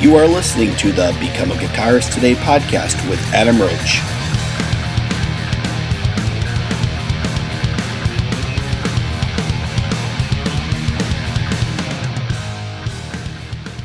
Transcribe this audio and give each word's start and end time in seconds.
You 0.00 0.16
are 0.16 0.26
listening 0.26 0.74
to 0.76 0.92
the 0.92 1.14
Become 1.20 1.50
a 1.50 1.54
Guitarist 1.56 2.14
Today 2.14 2.32
podcast 2.32 3.06
with 3.10 3.20
Adam 3.34 3.60
Roach. 3.60 4.00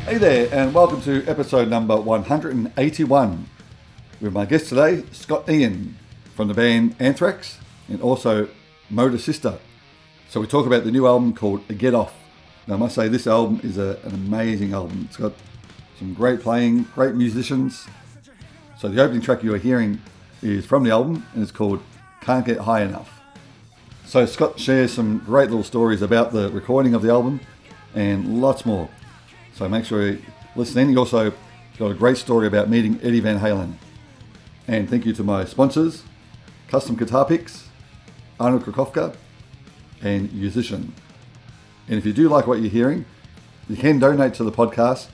Hey 0.06 0.18
there, 0.18 0.48
and 0.54 0.74
welcome 0.74 1.02
to 1.02 1.28
episode 1.28 1.68
number 1.68 2.00
181 2.00 3.50
with 4.22 4.32
my 4.32 4.46
guest 4.46 4.70
today, 4.70 5.04
Scott 5.12 5.50
Ian 5.50 5.98
from 6.34 6.48
the 6.48 6.54
band 6.54 6.96
Anthrax 6.98 7.58
and 7.90 8.02
also 8.02 8.48
Motor 8.90 9.18
Sister. 9.18 9.60
So, 10.30 10.40
we 10.40 10.48
talk 10.48 10.66
about 10.66 10.86
the 10.86 10.92
new 10.92 11.08
album 11.08 11.34
called 11.36 11.68
Get 11.78 11.94
Off. 11.94 12.14
Now, 12.68 12.76
I 12.76 12.78
must 12.78 12.96
say, 12.96 13.10
this 13.10 13.28
album 13.28 13.60
is 13.64 13.78
a, 13.78 14.00
an 14.06 14.14
amazing 14.14 14.72
album. 14.72 15.08
It's 15.10 15.18
got 15.18 15.34
some 15.98 16.14
great 16.14 16.42
playing, 16.42 16.84
great 16.96 17.16
musicians. 17.16 17.88
So, 18.78 18.88
the 18.90 19.02
opening 19.02 19.22
track 19.22 19.44
you 19.44 19.54
are 19.54 19.60
hearing 19.60 20.02
is 20.42 20.66
from 20.66 20.84
the 20.84 20.92
album 20.92 21.26
and 21.34 21.42
it's 21.42 21.52
called 21.52 21.82
Can't 22.22 22.46
Get 22.46 22.60
High 22.60 22.82
Enough. 22.82 23.22
So, 24.06 24.26
Scott 24.26 24.60
shares 24.60 24.94
some 24.94 25.20
great 25.20 25.50
little 25.50 25.64
stories 25.64 26.02
about 26.02 26.32
the 26.32 26.50
recording 26.52 26.94
of 26.94 27.02
the 27.02 27.10
album 27.10 27.40
and 27.96 28.42
lots 28.42 28.66
more. 28.66 28.90
So 29.56 29.68
make 29.70 29.86
sure 29.86 30.06
you 30.06 30.22
listen 30.56 30.82
in. 30.82 30.90
He 30.90 30.98
also 30.98 31.32
got 31.80 31.90
a 31.90 31.94
great 31.94 32.18
story 32.18 32.46
about 32.46 32.70
meeting 32.70 33.00
Eddie 33.02 33.22
Van 33.22 33.40
Halen. 33.40 33.74
And 34.68 34.90
thank 34.90 35.06
you 35.06 35.14
to 35.14 35.24
my 35.24 35.46
sponsors, 35.46 36.04
Custom 36.68 36.96
Guitar 36.96 37.26
Picks, 37.26 37.70
Arnold 38.40 38.66
Krakowka, 38.66 39.16
and 40.02 40.32
Musician. 40.34 40.94
And 41.88 41.98
if 41.98 42.06
you 42.06 42.14
do 42.14 42.28
like 42.28 42.48
what 42.48 42.60
you're 42.60 42.70
hearing, 42.70 43.06
you 43.70 43.78
can 43.78 44.00
donate 44.00 44.34
to 44.36 44.44
the 44.44 44.52
podcast, 44.52 45.08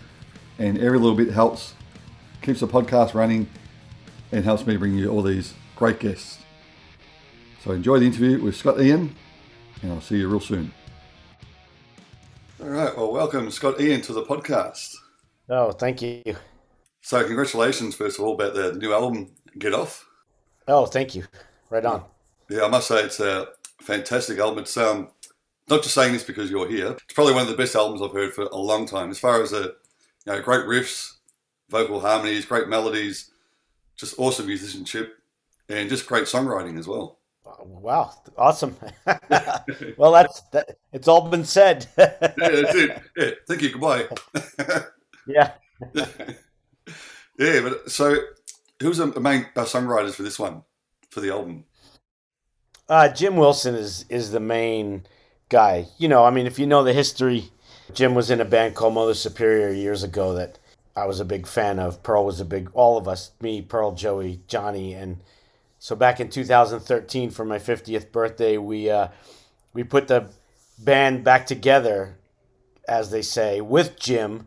and 0.61 0.77
every 0.77 0.99
little 0.99 1.15
bit 1.15 1.31
helps, 1.31 1.73
keeps 2.43 2.59
the 2.59 2.67
podcast 2.67 3.15
running, 3.15 3.49
and 4.31 4.45
helps 4.45 4.67
me 4.67 4.77
bring 4.77 4.95
you 4.95 5.09
all 5.09 5.23
these 5.23 5.55
great 5.75 5.99
guests. 5.99 6.37
So 7.63 7.71
enjoy 7.71 7.97
the 7.97 8.05
interview 8.05 8.39
with 8.39 8.55
Scott 8.55 8.79
Ian, 8.79 9.15
and 9.81 9.91
I'll 9.91 10.01
see 10.01 10.19
you 10.19 10.29
real 10.29 10.39
soon. 10.39 10.71
All 12.61 12.69
right. 12.69 12.95
Well, 12.95 13.11
welcome, 13.11 13.49
Scott 13.49 13.81
Ian, 13.81 14.01
to 14.01 14.13
the 14.13 14.21
podcast. 14.21 14.93
Oh, 15.49 15.71
thank 15.71 16.03
you. 16.03 16.21
So, 17.01 17.25
congratulations, 17.25 17.95
first 17.95 18.19
of 18.19 18.25
all, 18.25 18.35
about 18.35 18.53
the 18.53 18.73
new 18.73 18.93
album, 18.93 19.31
Get 19.57 19.73
Off. 19.73 20.07
Oh, 20.67 20.85
thank 20.85 21.15
you. 21.15 21.23
Right 21.71 21.83
on. 21.83 22.03
Yeah, 22.51 22.65
I 22.65 22.67
must 22.67 22.87
say 22.87 23.03
it's 23.03 23.19
a 23.19 23.47
fantastic 23.81 24.37
album. 24.37 24.59
It's 24.59 24.77
um, 24.77 25.09
not 25.71 25.81
just 25.81 25.95
saying 25.95 26.13
this 26.13 26.23
because 26.23 26.51
you're 26.51 26.69
here. 26.69 26.91
It's 26.91 27.15
probably 27.15 27.33
one 27.33 27.41
of 27.41 27.49
the 27.49 27.57
best 27.57 27.75
albums 27.75 28.03
I've 28.03 28.13
heard 28.13 28.31
for 28.31 28.43
a 28.43 28.57
long 28.57 28.85
time. 28.85 29.09
As 29.09 29.17
far 29.17 29.41
as 29.41 29.53
a, 29.53 29.71
you 30.25 30.33
know, 30.33 30.41
great 30.41 30.65
riffs, 30.65 31.13
vocal 31.69 31.99
harmonies, 31.99 32.45
great 32.45 32.67
melodies, 32.67 33.31
just 33.95 34.15
awesome 34.17 34.47
musicianship, 34.47 35.17
and 35.69 35.89
just 35.89 36.07
great 36.07 36.25
songwriting 36.25 36.77
as 36.77 36.87
well. 36.87 37.19
Wow, 37.59 38.13
awesome. 38.37 38.75
well, 39.97 40.11
that's 40.11 40.41
that, 40.51 40.77
it's 40.91 41.07
all 41.07 41.29
been 41.29 41.45
said. 41.45 41.87
yeah, 41.97 42.13
that's 42.19 42.75
it. 42.75 43.01
Yeah, 43.17 43.31
thank 43.47 43.61
you. 43.61 43.71
Goodbye. 43.71 44.07
yeah. 45.27 45.53
yeah, 47.37 47.61
but 47.61 47.91
so 47.91 48.17
who's 48.81 48.97
the 48.97 49.19
main 49.19 49.47
uh, 49.55 49.63
songwriters 49.63 50.13
for 50.13 50.23
this 50.23 50.39
one, 50.39 50.63
for 51.09 51.21
the 51.21 51.31
album? 51.31 51.65
Uh, 52.87 53.09
Jim 53.09 53.37
Wilson 53.37 53.75
is 53.75 54.05
is 54.09 54.31
the 54.31 54.39
main 54.39 55.05
guy. 55.49 55.87
You 55.97 56.07
know, 56.07 56.25
I 56.25 56.31
mean, 56.31 56.45
if 56.45 56.59
you 56.59 56.67
know 56.67 56.83
the 56.83 56.93
history, 56.93 57.51
Jim 57.93 58.15
was 58.15 58.29
in 58.29 58.41
a 58.41 58.45
band 58.45 58.75
called 58.75 58.93
Mother 58.93 59.13
Superior 59.13 59.71
years 59.71 60.03
ago 60.03 60.33
that 60.33 60.59
I 60.95 61.05
was 61.05 61.19
a 61.19 61.25
big 61.25 61.47
fan 61.47 61.79
of. 61.79 62.03
Pearl 62.03 62.25
was 62.25 62.39
a 62.39 62.45
big, 62.45 62.69
all 62.73 62.97
of 62.97 63.07
us, 63.07 63.31
me, 63.41 63.61
Pearl, 63.61 63.93
Joey, 63.93 64.41
Johnny, 64.47 64.93
and 64.93 65.21
so 65.79 65.95
back 65.95 66.19
in 66.19 66.29
2013 66.29 67.31
for 67.31 67.43
my 67.43 67.57
50th 67.57 68.11
birthday, 68.11 68.55
we 68.57 68.87
uh, 68.87 69.07
we 69.73 69.83
put 69.83 70.07
the 70.07 70.29
band 70.77 71.23
back 71.23 71.47
together, 71.47 72.17
as 72.87 73.09
they 73.09 73.23
say, 73.23 73.61
with 73.61 73.97
Jim, 73.97 74.45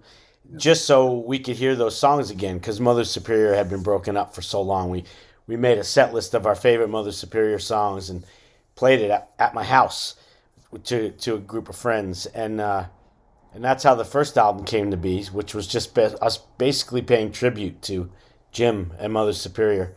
just 0.56 0.84
so 0.84 1.12
we 1.12 1.40
could 1.40 1.56
hear 1.56 1.74
those 1.74 1.98
songs 1.98 2.30
again. 2.30 2.58
Because 2.58 2.78
Mother 2.78 3.02
Superior 3.02 3.54
had 3.54 3.68
been 3.68 3.82
broken 3.82 4.16
up 4.16 4.32
for 4.32 4.42
so 4.42 4.62
long. 4.62 4.90
We 4.90 5.04
we 5.48 5.56
made 5.56 5.78
a 5.78 5.82
set 5.82 6.14
list 6.14 6.34
of 6.34 6.46
our 6.46 6.54
favorite 6.54 6.88
Mother 6.88 7.10
Superior 7.10 7.58
songs 7.58 8.10
and 8.10 8.24
played 8.76 9.00
it 9.00 9.10
at, 9.10 9.30
at 9.36 9.54
my 9.54 9.64
house 9.64 10.14
to 10.84 11.10
to 11.10 11.34
a 11.34 11.40
group 11.40 11.68
of 11.68 11.74
friends, 11.74 12.26
and 12.26 12.60
uh, 12.60 12.84
and 13.54 13.64
that's 13.64 13.84
how 13.84 13.94
the 13.94 14.04
first 14.04 14.36
album 14.36 14.64
came 14.64 14.90
to 14.90 14.96
be, 14.96 15.24
which 15.24 15.54
was 15.54 15.66
just 15.66 15.96
us 15.98 16.38
basically 16.58 17.02
paying 17.02 17.32
tribute 17.32 17.80
to 17.82 18.10
Jim 18.52 18.92
and 18.98 19.12
Mother 19.12 19.32
Superior 19.32 19.94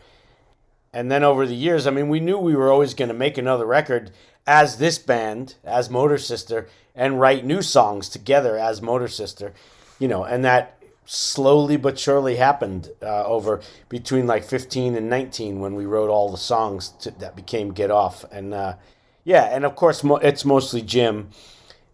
and 0.97 1.11
then 1.11 1.23
over 1.23 1.45
the 1.45 1.55
years, 1.55 1.85
I 1.85 1.91
mean, 1.91 2.09
we 2.09 2.19
knew 2.19 2.39
we 2.39 2.55
were 2.55 2.71
always 2.71 2.95
going 2.95 3.09
to 3.09 3.13
make 3.13 3.37
another 3.37 3.67
record 3.67 4.09
as 4.47 4.77
this 4.77 4.97
band, 4.97 5.53
as 5.63 5.91
Motor 5.91 6.17
Sister, 6.17 6.67
and 6.95 7.19
write 7.19 7.45
new 7.45 7.61
songs 7.61 8.09
together 8.09 8.57
as 8.57 8.81
Motor 8.81 9.07
Sister, 9.07 9.53
you 9.99 10.07
know, 10.07 10.23
and 10.23 10.43
that 10.43 10.81
slowly 11.05 11.77
but 11.77 11.99
surely 11.99 12.37
happened 12.37 12.89
uh, 13.03 13.23
over 13.25 13.61
between 13.89 14.25
like 14.25 14.43
15 14.43 14.95
and 14.95 15.07
19 15.07 15.59
when 15.59 15.75
we 15.75 15.85
wrote 15.85 16.09
all 16.09 16.31
the 16.31 16.37
songs 16.37 16.89
to, 16.89 17.11
that 17.11 17.35
became 17.35 17.73
Get 17.73 17.91
Off. 17.91 18.25
And 18.31 18.53
uh, 18.55 18.77
yeah, 19.23 19.43
and 19.43 19.65
of 19.65 19.75
course, 19.75 20.03
mo- 20.03 20.15
it's 20.15 20.45
mostly 20.45 20.81
Jim. 20.81 21.29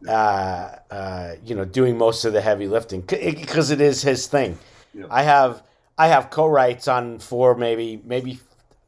Uh, 0.07 0.75
uh 0.91 1.35
you 1.45 1.55
know, 1.55 1.65
doing 1.65 1.97
most 1.97 2.25
of 2.25 2.33
the 2.33 2.41
heavy 2.41 2.67
lifting 2.67 3.01
because 3.01 3.71
it 3.71 3.81
is 3.81 4.01
his 4.01 4.27
thing. 4.27 4.57
Yeah. 4.93 5.05
I 5.09 5.23
have 5.23 5.63
I 5.97 6.07
have 6.07 6.29
co-writes 6.29 6.87
on 6.87 7.19
four, 7.19 7.55
maybe 7.55 8.01
maybe 8.03 8.39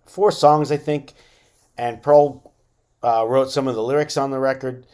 four 0.05 0.31
songs, 0.31 0.71
I 0.71 0.77
think, 0.77 1.13
and 1.77 2.01
Pearl 2.01 2.51
uh, 3.03 3.25
wrote 3.27 3.51
some 3.51 3.67
of 3.67 3.75
the 3.75 3.83
lyrics 3.83 4.17
on 4.17 4.31
the 4.31 4.39
record. 4.39 4.85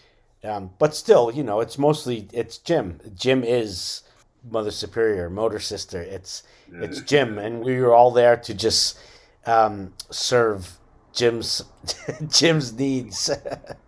Um, 0.43 0.71
but 0.79 0.95
still, 0.95 1.31
you 1.31 1.43
know, 1.43 1.59
it's 1.59 1.77
mostly 1.77 2.27
it's 2.33 2.57
Jim. 2.57 2.99
Jim 3.15 3.43
is 3.43 4.01
Mother 4.49 4.71
Superior, 4.71 5.29
Motor 5.29 5.59
Sister. 5.59 6.01
It's 6.01 6.43
yeah. 6.71 6.81
it's 6.81 7.01
Jim, 7.01 7.37
and 7.37 7.63
we 7.63 7.79
were 7.79 7.93
all 7.93 8.11
there 8.11 8.35
to 8.37 8.53
just 8.53 8.97
um, 9.45 9.93
serve 10.09 10.77
Jim's 11.13 11.63
Jim's 12.27 12.73
needs, 12.73 13.29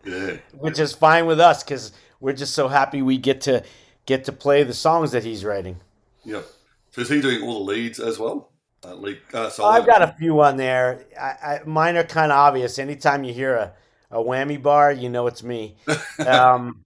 yeah. 0.05 0.37
which 0.53 0.79
is 0.79 0.93
fine 0.93 1.25
with 1.25 1.39
us 1.39 1.63
because 1.63 1.91
we're 2.23 2.31
just 2.33 2.53
so 2.53 2.69
happy 2.69 3.01
we 3.01 3.17
get 3.17 3.41
to 3.41 3.61
get 4.05 4.23
to 4.23 4.31
play 4.31 4.63
the 4.63 4.73
songs 4.73 5.11
that 5.11 5.25
he's 5.25 5.43
writing. 5.43 5.81
Yep. 6.23 6.45
So 6.91 7.01
is 7.01 7.09
he 7.09 7.19
doing 7.19 7.43
all 7.43 7.65
the 7.65 7.71
leads 7.71 7.99
as 7.99 8.17
well? 8.17 8.49
Uh, 8.81 8.95
uh, 9.33 9.51
I've 9.63 9.85
got 9.85 10.01
a 10.01 10.15
few 10.17 10.41
on 10.41 10.57
there. 10.57 11.05
I, 11.19 11.25
I, 11.25 11.59
mine 11.65 11.97
are 11.97 12.03
kind 12.03 12.31
of 12.31 12.37
obvious. 12.37 12.79
Anytime 12.79 13.25
you 13.25 13.33
hear 13.33 13.55
a, 13.55 13.73
a 14.09 14.17
whammy 14.17 14.61
bar, 14.61 14.91
you 14.91 15.09
know 15.09 15.27
it's 15.27 15.43
me. 15.43 15.75
um, 16.25 16.83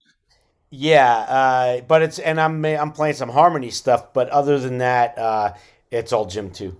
yeah, 0.70 1.14
uh, 1.16 1.80
but 1.82 2.02
it's 2.02 2.18
and 2.18 2.40
I'm 2.40 2.64
I'm 2.64 2.92
playing 2.92 3.14
some 3.14 3.28
harmony 3.28 3.70
stuff. 3.70 4.12
But 4.12 4.28
other 4.30 4.58
than 4.58 4.78
that, 4.78 5.18
uh, 5.18 5.54
it's 5.90 6.12
all 6.12 6.26
Jim 6.26 6.50
too. 6.50 6.76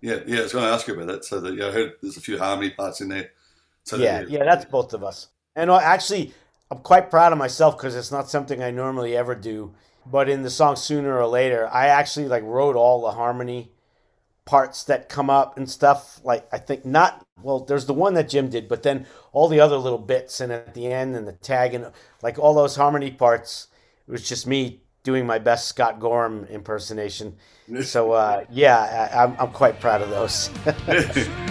Yeah, 0.00 0.20
yeah. 0.26 0.40
I 0.40 0.42
was 0.42 0.52
going 0.52 0.64
to 0.64 0.70
ask 0.70 0.86
you 0.86 0.94
about 0.94 1.08
that. 1.08 1.24
So 1.24 1.40
that 1.40 1.54
yeah, 1.54 1.68
I 1.68 1.70
heard 1.72 1.94
there's 2.02 2.16
a 2.16 2.20
few 2.20 2.38
harmony 2.38 2.70
parts 2.70 3.00
in 3.00 3.08
there. 3.08 3.30
So 3.82 3.96
yeah, 3.96 4.22
that, 4.22 4.30
yeah, 4.30 4.44
that's 4.44 4.64
both 4.64 4.94
of 4.94 5.02
us. 5.02 5.28
And 5.54 5.70
uh, 5.70 5.78
actually, 5.78 6.32
I'm 6.70 6.78
quite 6.78 7.10
proud 7.10 7.32
of 7.32 7.38
myself 7.38 7.76
because 7.76 7.96
it's 7.96 8.12
not 8.12 8.30
something 8.30 8.62
I 8.62 8.70
normally 8.70 9.16
ever 9.16 9.34
do. 9.34 9.74
But 10.06 10.28
in 10.28 10.42
the 10.42 10.50
song 10.50 10.76
"Sooner 10.76 11.18
or 11.18 11.26
Later," 11.26 11.68
I 11.72 11.86
actually 11.86 12.28
like 12.28 12.42
wrote 12.44 12.76
all 12.76 13.02
the 13.02 13.12
harmony 13.12 13.72
parts 14.44 14.84
that 14.84 15.08
come 15.08 15.28
up 15.28 15.56
and 15.56 15.68
stuff. 15.68 16.20
Like 16.24 16.48
I 16.52 16.58
think 16.58 16.84
not 16.84 17.24
well, 17.42 17.60
there's 17.60 17.86
the 17.86 17.94
one 17.94 18.14
that 18.14 18.28
Jim 18.28 18.48
did, 18.48 18.68
but 18.68 18.82
then 18.82 19.06
all 19.32 19.48
the 19.48 19.60
other 19.60 19.76
little 19.76 19.98
bits 19.98 20.40
and 20.40 20.52
at 20.52 20.74
the 20.74 20.86
end 20.86 21.16
and 21.16 21.26
the 21.26 21.32
tag 21.32 21.74
and 21.74 21.90
like 22.22 22.38
all 22.38 22.54
those 22.54 22.76
harmony 22.76 23.10
parts, 23.10 23.68
it 24.06 24.10
was 24.10 24.28
just 24.28 24.46
me 24.46 24.80
doing 25.02 25.26
my 25.26 25.38
best 25.38 25.68
Scott 25.68 25.98
Gorham 25.98 26.44
impersonation. 26.46 27.36
So 27.82 28.12
uh, 28.12 28.44
yeah, 28.50 29.10
I, 29.12 29.24
I'm, 29.24 29.36
I'm 29.38 29.50
quite 29.52 29.80
proud 29.80 30.02
of 30.02 30.10
those. 30.10 30.50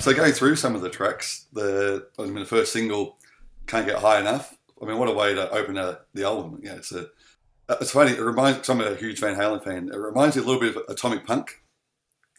So 0.00 0.14
going 0.14 0.32
through 0.32 0.56
some 0.56 0.74
of 0.74 0.80
the 0.80 0.88
tracks, 0.88 1.44
the 1.52 2.08
I 2.18 2.22
mean 2.22 2.34
the 2.36 2.46
first 2.46 2.72
single, 2.72 3.18
"Can't 3.66 3.86
Get 3.86 3.98
High 3.98 4.18
Enough." 4.20 4.56
I 4.80 4.86
mean, 4.86 4.98
what 4.98 5.10
a 5.10 5.12
way 5.12 5.34
to 5.34 5.50
open 5.50 5.76
a, 5.76 5.98
the 6.14 6.24
album. 6.24 6.58
Yeah, 6.62 6.76
it's 6.76 6.90
a 6.90 7.08
it's 7.68 7.90
funny. 7.90 8.12
It 8.12 8.20
reminds. 8.20 8.66
I'm 8.70 8.80
a 8.80 8.94
huge 8.94 9.20
Van 9.20 9.36
Halen 9.36 9.62
fan. 9.62 9.90
It 9.92 9.96
reminds 9.98 10.36
me 10.36 10.42
a 10.42 10.46
little 10.46 10.60
bit 10.60 10.74
of 10.74 10.82
Atomic 10.88 11.26
Punk. 11.26 11.62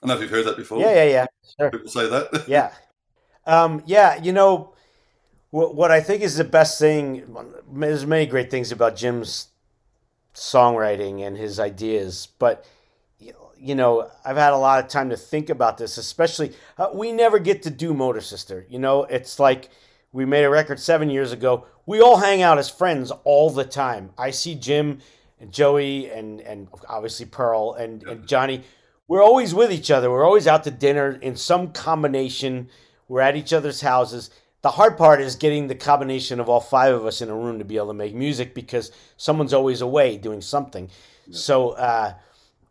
I 0.02 0.08
don't 0.08 0.10
know 0.10 0.16
if 0.16 0.22
you've 0.22 0.32
heard 0.32 0.48
that 0.48 0.58
before. 0.58 0.80
Yeah, 0.80 1.04
yeah, 1.04 1.04
yeah. 1.04 1.26
Sure. 1.60 1.70
People 1.70 1.92
say 1.92 2.10
that. 2.10 2.46
yeah, 2.48 2.72
um, 3.46 3.84
yeah. 3.86 4.20
You 4.20 4.34
know, 4.34 4.74
what, 5.52 5.76
what 5.76 5.92
I 5.92 6.02
think 6.02 6.24
is 6.24 6.38
the 6.38 6.44
best 6.44 6.80
thing. 6.80 7.36
There's 7.72 8.08
many 8.08 8.26
great 8.26 8.50
things 8.50 8.72
about 8.72 8.96
Jim's 8.96 9.50
songwriting 10.34 11.22
and 11.22 11.38
his 11.38 11.60
ideas, 11.60 12.28
but 12.40 12.66
you 13.62 13.76
know, 13.76 14.10
I've 14.26 14.38
had 14.38 14.54
a 14.54 14.58
lot 14.58 14.84
of 14.84 14.90
time 14.90 15.12
to 15.12 15.18
think 15.18 15.50
about 15.50 15.78
this, 15.78 15.98
especially 15.98 16.54
uh, 16.78 16.90
we 16.94 17.12
never 17.12 17.38
get 17.38 17.64
to 17.64 17.70
do 17.70 17.94
Motor 17.94 18.22
Sister. 18.22 18.66
You 18.70 18.80
know, 18.80 19.04
it's 19.04 19.40
like 19.40 19.70
we 20.12 20.26
made 20.26 20.44
a 20.44 20.50
record 20.50 20.80
seven 20.80 21.10
years 21.10 21.32
ago. 21.32 21.66
We 21.86 22.02
all 22.02 22.18
hang 22.18 22.42
out 22.42 22.58
as 22.58 22.70
friends 22.70 23.12
all 23.24 23.50
the 23.52 23.64
time. 23.64 24.12
I 24.18 24.32
see 24.32 24.56
Jim 24.56 25.00
and 25.40 25.52
Joey 25.52 26.10
and, 26.10 26.42
and 26.42 26.68
obviously 26.90 27.28
Pearl 27.28 27.74
and, 27.74 28.04
and 28.04 28.28
Johnny. 28.28 28.64
We're 29.08 29.24
always 29.24 29.54
with 29.54 29.72
each 29.72 29.92
other. 29.92 30.10
We're 30.10 30.26
always 30.26 30.48
out 30.48 30.64
to 30.64 30.72
dinner 30.72 31.12
in 31.22 31.36
some 31.36 31.72
combination. 31.72 32.70
We're 33.08 33.22
at 33.22 33.36
each 33.36 33.54
other's 33.54 33.82
houses. 33.82 34.32
The 34.62 34.72
hard 34.72 34.98
part 34.98 35.22
is 35.22 35.36
getting 35.36 35.68
the 35.68 35.76
combination 35.76 36.40
of 36.40 36.50
all 36.50 36.60
five 36.60 36.94
of 36.94 37.06
us 37.06 37.22
in 37.22 37.30
a 37.30 37.36
room 37.36 37.60
to 37.60 37.66
be 37.66 37.78
able 37.78 37.88
to 37.88 37.94
make 37.94 38.16
music 38.16 38.54
because 38.54 38.92
someone's 39.18 39.54
always 39.54 39.82
away 39.82 40.18
doing 40.18 40.42
something. 40.42 40.90
So, 41.32 41.72
uh, 41.72 42.14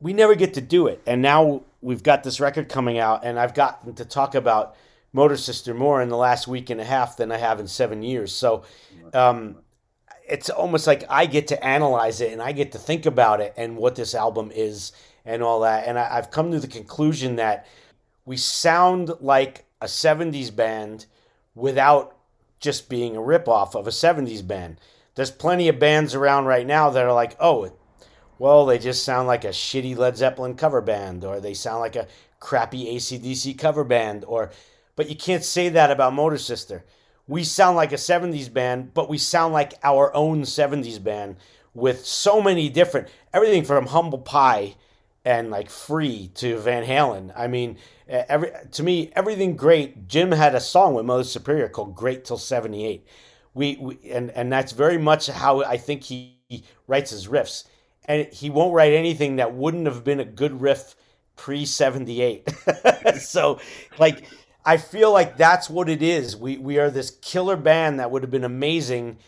we 0.00 0.12
never 0.12 0.34
get 0.34 0.54
to 0.54 0.60
do 0.60 0.86
it. 0.86 1.02
And 1.06 1.22
now 1.22 1.62
we've 1.80 2.02
got 2.02 2.24
this 2.24 2.40
record 2.40 2.68
coming 2.68 2.98
out, 2.98 3.24
and 3.24 3.38
I've 3.38 3.54
gotten 3.54 3.94
to 3.94 4.04
talk 4.04 4.34
about 4.34 4.76
Motor 5.12 5.36
Sister 5.36 5.74
more 5.74 6.00
in 6.00 6.08
the 6.08 6.16
last 6.16 6.46
week 6.46 6.70
and 6.70 6.80
a 6.80 6.84
half 6.84 7.16
than 7.16 7.32
I 7.32 7.36
have 7.36 7.60
in 7.60 7.66
seven 7.66 8.02
years. 8.02 8.32
So 8.32 8.62
um, 9.12 9.56
it's 10.28 10.48
almost 10.48 10.86
like 10.86 11.04
I 11.08 11.26
get 11.26 11.48
to 11.48 11.64
analyze 11.64 12.20
it 12.20 12.32
and 12.32 12.40
I 12.40 12.52
get 12.52 12.72
to 12.72 12.78
think 12.78 13.06
about 13.06 13.40
it 13.40 13.52
and 13.56 13.76
what 13.76 13.96
this 13.96 14.14
album 14.14 14.52
is 14.54 14.92
and 15.24 15.42
all 15.42 15.60
that. 15.60 15.86
And 15.86 15.98
I, 15.98 16.16
I've 16.16 16.30
come 16.30 16.52
to 16.52 16.60
the 16.60 16.68
conclusion 16.68 17.36
that 17.36 17.66
we 18.24 18.36
sound 18.36 19.10
like 19.20 19.64
a 19.80 19.86
70s 19.86 20.54
band 20.54 21.06
without 21.54 22.16
just 22.60 22.88
being 22.88 23.16
a 23.16 23.20
ripoff 23.20 23.74
of 23.74 23.88
a 23.88 23.90
70s 23.90 24.46
band. 24.46 24.78
There's 25.16 25.30
plenty 25.30 25.68
of 25.68 25.80
bands 25.80 26.14
around 26.14 26.44
right 26.44 26.66
now 26.66 26.90
that 26.90 27.04
are 27.04 27.12
like, 27.12 27.36
oh, 27.40 27.72
well, 28.40 28.64
they 28.64 28.78
just 28.78 29.04
sound 29.04 29.28
like 29.28 29.44
a 29.44 29.48
shitty 29.48 29.94
Led 29.98 30.16
Zeppelin 30.16 30.54
cover 30.54 30.80
band, 30.80 31.24
or 31.24 31.40
they 31.40 31.52
sound 31.52 31.80
like 31.80 31.94
a 31.94 32.06
crappy 32.40 32.96
ACDC 32.96 33.58
cover 33.58 33.84
band, 33.84 34.24
or 34.24 34.50
but 34.96 35.10
you 35.10 35.14
can't 35.14 35.44
say 35.44 35.68
that 35.68 35.90
about 35.90 36.14
Motor 36.14 36.38
Sister. 36.38 36.82
We 37.28 37.44
sound 37.44 37.76
like 37.76 37.92
a 37.92 37.96
70s 37.96 38.50
band, 38.50 38.94
but 38.94 39.10
we 39.10 39.18
sound 39.18 39.52
like 39.52 39.74
our 39.84 40.12
own 40.16 40.42
70s 40.44 41.04
band 41.04 41.36
with 41.74 42.06
so 42.06 42.40
many 42.40 42.70
different 42.70 43.08
everything 43.34 43.62
from 43.62 43.86
Humble 43.86 44.18
Pie 44.18 44.74
and 45.22 45.50
like 45.50 45.68
Free 45.68 46.30
to 46.36 46.56
Van 46.56 46.86
Halen. 46.86 47.34
I 47.36 47.46
mean, 47.46 47.76
every 48.08 48.52
to 48.72 48.82
me 48.82 49.12
everything 49.14 49.54
great. 49.54 50.08
Jim 50.08 50.32
had 50.32 50.54
a 50.54 50.60
song 50.60 50.94
with 50.94 51.04
Mother 51.04 51.24
Superior 51.24 51.68
called 51.68 51.94
Great 51.94 52.24
Till 52.24 52.38
78. 52.38 53.06
We, 53.52 53.76
we 53.76 53.98
and 54.10 54.30
and 54.30 54.50
that's 54.50 54.72
very 54.72 54.96
much 54.96 55.26
how 55.26 55.62
I 55.62 55.76
think 55.76 56.04
he, 56.04 56.38
he 56.48 56.64
writes 56.86 57.10
his 57.10 57.28
riffs 57.28 57.64
and 58.10 58.32
he 58.32 58.50
won't 58.50 58.74
write 58.74 58.92
anything 58.92 59.36
that 59.36 59.54
wouldn't 59.54 59.86
have 59.86 60.02
been 60.02 60.18
a 60.18 60.24
good 60.24 60.60
riff 60.60 60.96
pre 61.36 61.64
78. 61.64 62.52
so, 63.20 63.60
like, 63.98 64.24
I 64.64 64.78
feel 64.78 65.12
like 65.12 65.36
that's 65.36 65.70
what 65.70 65.88
it 65.88 66.02
is. 66.02 66.36
We, 66.36 66.58
we 66.58 66.78
are 66.80 66.90
this 66.90 67.12
killer 67.22 67.56
band 67.56 68.00
that 68.00 68.10
would 68.10 68.22
have 68.22 68.30
been 68.30 68.42
amazing 68.42 69.18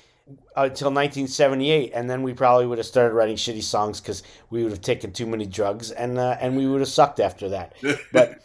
until 0.56 0.88
1978 0.88 1.92
and 1.94 2.10
then 2.10 2.22
we 2.22 2.32
probably 2.34 2.66
would 2.66 2.78
have 2.78 2.86
started 2.86 3.14
writing 3.14 3.36
shitty 3.36 3.62
songs 3.62 4.00
because 4.00 4.24
we 4.50 4.62
would 4.62 4.72
have 4.72 4.80
taken 4.80 5.12
too 5.12 5.26
many 5.26 5.46
drugs 5.46 5.90
and 5.90 6.16
uh, 6.16 6.36
and 6.40 6.56
we 6.56 6.66
would 6.66 6.80
have 6.80 6.88
sucked 6.88 7.18
after 7.18 7.48
that 7.48 7.74
but 8.12 8.38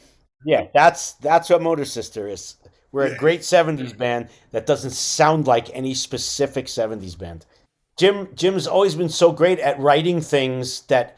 yeah 0.44 0.68
that's 0.74 1.14
that's 1.14 1.50
what 1.50 1.62
motor 1.62 1.86
sister 1.86 2.28
is 2.28 2.56
we're 2.92 3.06
a 3.06 3.16
great 3.16 3.42
70s 3.42 3.96
band 3.96 4.28
that 4.52 4.66
doesn't 4.66 4.92
sound 4.92 5.46
like 5.46 5.70
any 5.74 5.94
specific 5.94 6.66
70s 6.66 7.18
band 7.18 7.46
Jim 7.98 8.30
Jim's 8.36 8.68
always 8.68 8.96
been 8.96 9.10
so 9.10 9.32
great 9.32 9.60
at 9.60 9.80
writing 9.80 10.22
things 10.22 10.82
that 10.84 11.18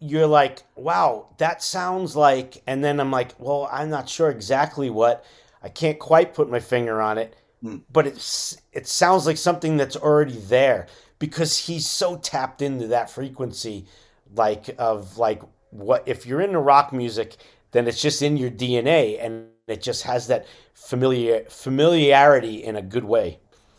you're 0.00 0.26
like, 0.26 0.62
wow, 0.76 1.28
that 1.38 1.62
sounds 1.62 2.14
like, 2.14 2.62
and 2.66 2.84
then 2.84 3.00
I'm 3.00 3.10
like, 3.10 3.32
well, 3.38 3.68
I'm 3.72 3.90
not 3.90 4.08
sure 4.08 4.30
exactly 4.30 4.90
what. 4.90 5.24
I 5.62 5.68
can't 5.68 5.98
quite 5.98 6.34
put 6.34 6.50
my 6.50 6.60
finger 6.60 7.00
on 7.00 7.18
it, 7.18 7.34
mm. 7.64 7.82
but 7.92 8.06
it's 8.06 8.56
it 8.72 8.86
sounds 8.86 9.26
like 9.26 9.36
something 9.36 9.76
that's 9.76 9.96
already 9.96 10.36
there 10.36 10.86
because 11.18 11.58
he's 11.58 11.86
so 11.86 12.16
tapped 12.16 12.62
into 12.62 12.88
that 12.88 13.10
frequency, 13.10 13.86
like 14.34 14.70
of 14.78 15.18
like 15.18 15.42
what 15.70 16.04
if 16.06 16.26
you're 16.26 16.40
into 16.40 16.60
rock 16.60 16.92
music, 16.92 17.36
then 17.72 17.88
it's 17.88 18.00
just 18.00 18.22
in 18.22 18.36
your 18.36 18.50
DNA 18.50 19.24
and 19.24 19.48
it 19.66 19.82
just 19.82 20.04
has 20.04 20.28
that 20.28 20.46
familiar 20.74 21.44
familiarity 21.48 22.64
in 22.64 22.76
a 22.76 22.82
good 22.82 23.04
way. 23.04 23.38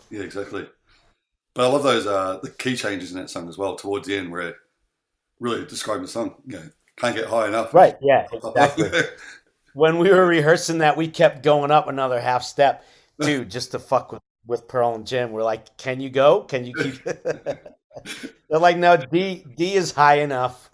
Yeah, 0.09 0.21
exactly. 0.21 0.67
But 1.59 1.65
I 1.65 1.73
love 1.73 1.83
those 1.83 2.07
uh, 2.07 2.39
the 2.41 2.51
key 2.51 2.77
changes 2.77 3.11
in 3.11 3.17
that 3.17 3.29
song 3.29 3.49
as 3.49 3.57
well 3.57 3.75
towards 3.75 4.07
the 4.07 4.15
end, 4.15 4.31
where 4.31 4.43
it 4.43 4.55
really 5.41 5.65
describing 5.65 6.03
the 6.03 6.07
song. 6.07 6.35
You 6.47 6.53
know, 6.53 6.69
can't 6.95 7.13
get 7.13 7.25
high 7.25 7.49
enough. 7.49 7.73
Right. 7.73 7.97
Yeah. 8.01 8.27
Exactly. 8.31 8.89
when 9.73 9.97
we 9.97 10.09
were 10.09 10.25
rehearsing 10.25 10.77
that, 10.77 10.95
we 10.95 11.09
kept 11.09 11.43
going 11.43 11.69
up 11.69 11.89
another 11.89 12.21
half 12.21 12.43
step 12.43 12.85
too, 13.21 13.43
just 13.49 13.71
to 13.71 13.79
fuck 13.79 14.13
with 14.13 14.21
with 14.47 14.69
Pearl 14.69 14.95
and 14.95 15.05
Jim. 15.05 15.33
We're 15.33 15.43
like, 15.43 15.75
"Can 15.75 15.99
you 15.99 16.09
go? 16.09 16.43
Can 16.43 16.65
you 16.65 16.73
keep?" 16.75 17.03
They're 17.03 18.57
like, 18.57 18.77
"No, 18.77 18.95
D 18.95 19.45
D 19.57 19.73
is 19.73 19.91
high 19.91 20.19
enough." 20.21 20.69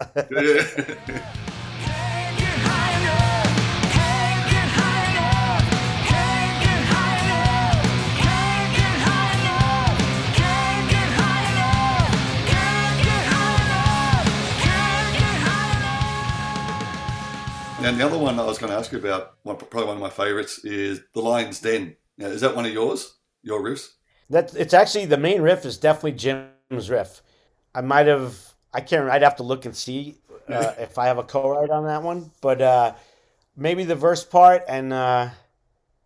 And 17.86 18.00
the 18.00 18.04
other 18.04 18.18
one 18.18 18.40
I 18.40 18.44
was 18.44 18.58
going 18.58 18.72
to 18.72 18.76
ask 18.76 18.90
you 18.90 18.98
about, 18.98 19.34
one, 19.44 19.54
probably 19.54 19.84
one 19.84 19.96
of 19.96 20.02
my 20.02 20.10
favourites, 20.10 20.58
is 20.64 21.02
The 21.14 21.20
Lion's 21.20 21.60
Den. 21.60 21.94
Now, 22.18 22.26
is 22.26 22.40
that 22.40 22.56
one 22.56 22.66
of 22.66 22.72
yours? 22.72 23.14
Your 23.44 23.60
riffs? 23.62 23.90
That 24.28 24.52
it's 24.56 24.74
actually 24.74 25.06
the 25.06 25.16
main 25.16 25.40
riff 25.40 25.64
is 25.64 25.78
definitely 25.78 26.12
Jim's 26.12 26.90
riff. 26.90 27.22
I 27.76 27.82
might 27.82 28.08
have 28.08 28.36
I 28.74 28.80
can't. 28.80 29.08
I'd 29.08 29.22
have 29.22 29.36
to 29.36 29.44
look 29.44 29.66
and 29.66 29.76
see 29.76 30.16
uh, 30.48 30.72
if 30.78 30.98
I 30.98 31.06
have 31.06 31.18
a 31.18 31.22
co-write 31.22 31.70
on 31.70 31.84
that 31.84 32.02
one, 32.02 32.32
but 32.40 32.60
uh, 32.60 32.94
maybe 33.56 33.84
the 33.84 33.94
verse 33.94 34.24
part 34.24 34.64
and 34.66 34.92
uh, 34.92 35.28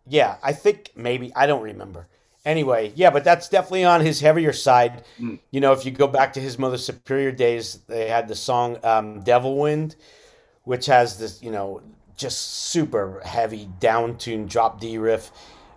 yeah, 0.07 0.35
I 0.43 0.53
think 0.53 0.91
maybe 0.95 1.33
I 1.35 1.47
don't 1.47 1.63
remember. 1.63 2.07
Anyway, 2.45 2.93
yeah, 2.95 3.09
but 3.09 3.23
that's 3.23 3.49
definitely 3.49 3.85
on 3.85 4.01
his 4.01 4.19
heavier 4.19 4.53
side. 4.53 5.03
Mm. 5.19 5.39
You 5.49 5.61
know, 5.61 5.71
if 5.71 5.83
you 5.83 5.89
go 5.89 6.05
back 6.05 6.33
to 6.33 6.39
his 6.39 6.59
Mother 6.59 6.77
Superior 6.77 7.31
days, 7.31 7.79
they 7.87 8.07
had 8.07 8.27
the 8.27 8.35
song 8.35 8.77
um, 8.83 9.21
"Devil 9.21 9.57
Wind." 9.57 9.95
Which 10.71 10.85
has 10.85 11.17
this, 11.17 11.43
you 11.43 11.51
know, 11.51 11.81
just 12.15 12.39
super 12.39 13.21
heavy 13.25 13.67
down 13.81 14.17
tune 14.17 14.45
drop 14.45 14.79
D 14.79 14.97
riff, 14.97 15.29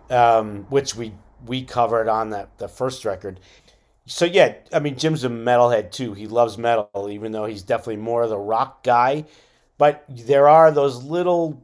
um, 0.09 0.63
which 0.69 0.95
we 0.95 1.11
we 1.45 1.65
covered 1.65 2.07
on 2.07 2.29
that 2.29 2.57
the 2.59 2.69
first 2.69 3.03
record. 3.03 3.41
So 4.05 4.23
yeah, 4.23 4.53
I 4.71 4.79
mean 4.79 4.95
Jim's 4.95 5.25
a 5.25 5.29
metalhead 5.29 5.91
too. 5.91 6.13
He 6.13 6.27
loves 6.27 6.57
metal, 6.57 7.09
even 7.11 7.33
though 7.33 7.45
he's 7.45 7.61
definitely 7.61 7.97
more 7.97 8.23
of 8.23 8.29
the 8.29 8.37
rock 8.37 8.85
guy. 8.85 9.25
But 9.77 10.05
there 10.07 10.47
are 10.47 10.71
those 10.71 11.03
little 11.03 11.61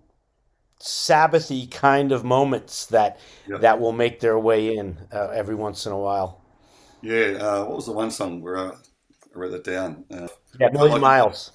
Sabbathy 0.81 1.71
kind 1.71 2.11
of 2.11 2.25
moments 2.25 2.87
that 2.87 3.17
yep. 3.47 3.61
that 3.61 3.79
will 3.79 3.93
make 3.93 4.19
their 4.19 4.37
way 4.37 4.75
in 4.75 4.97
uh, 5.09 5.27
every 5.27 5.55
once 5.55 5.85
in 5.85 5.93
a 5.93 5.97
while. 5.97 6.41
Yeah, 7.01 7.37
uh, 7.39 7.63
what 7.63 7.77
was 7.77 7.85
the 7.85 7.93
one 7.93 8.11
song 8.11 8.41
where 8.41 8.57
uh, 8.57 8.75
I 9.33 9.39
wrote 9.39 9.51
that 9.51 9.63
down? 9.63 10.03
Uh, 10.11 10.27
yeah, 10.59 10.67
Million 10.73 10.91
like, 10.91 11.01
Miles. 11.01 11.53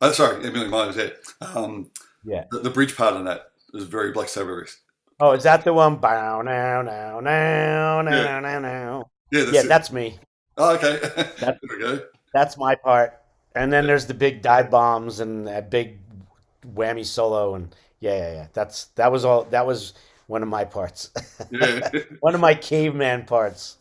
Oh, 0.00 0.12
sorry, 0.12 0.46
a 0.46 0.50
million 0.50 0.70
miles. 0.70 0.96
Yeah. 0.96 1.10
Um, 1.40 1.90
yeah. 2.24 2.44
The, 2.50 2.60
the, 2.60 2.70
bridge 2.70 2.96
part 2.96 3.14
of 3.14 3.24
that 3.24 3.50
is 3.74 3.84
very 3.84 4.12
Black 4.12 4.28
Sabbath. 4.28 4.80
Oh, 5.20 5.32
is 5.32 5.42
that 5.42 5.64
the 5.64 5.72
one? 5.72 5.96
Bow 5.96 6.42
now 6.42 6.82
now 6.82 7.20
now 7.20 8.00
now 8.00 8.10
yeah. 8.10 8.40
now 8.40 8.58
now. 8.60 9.10
Yeah, 9.32 9.42
that's, 9.42 9.52
yeah, 9.52 9.62
that's 9.62 9.92
me. 9.92 10.18
Oh, 10.56 10.74
okay. 10.74 10.98
That's, 11.14 11.40
there 11.40 11.58
we 11.70 11.78
go. 11.78 12.00
That's 12.34 12.56
my 12.58 12.74
part. 12.74 13.20
And 13.54 13.72
then 13.72 13.86
there's 13.86 14.06
the 14.06 14.14
big 14.14 14.42
dive 14.42 14.70
bombs 14.70 15.20
and 15.20 15.46
that 15.46 15.70
big 15.70 15.98
whammy 16.74 17.04
solo 17.04 17.54
and 17.54 17.74
yeah, 18.00 18.16
yeah, 18.16 18.32
yeah. 18.32 18.46
That's 18.52 18.86
that 18.96 19.12
was 19.12 19.24
all. 19.24 19.44
That 19.44 19.66
was 19.66 19.94
one 20.26 20.42
of 20.42 20.48
my 20.48 20.64
parts. 20.64 21.10
Yeah. 21.50 21.90
one 22.20 22.34
of 22.34 22.40
my 22.40 22.54
caveman 22.54 23.24
parts. 23.24 23.76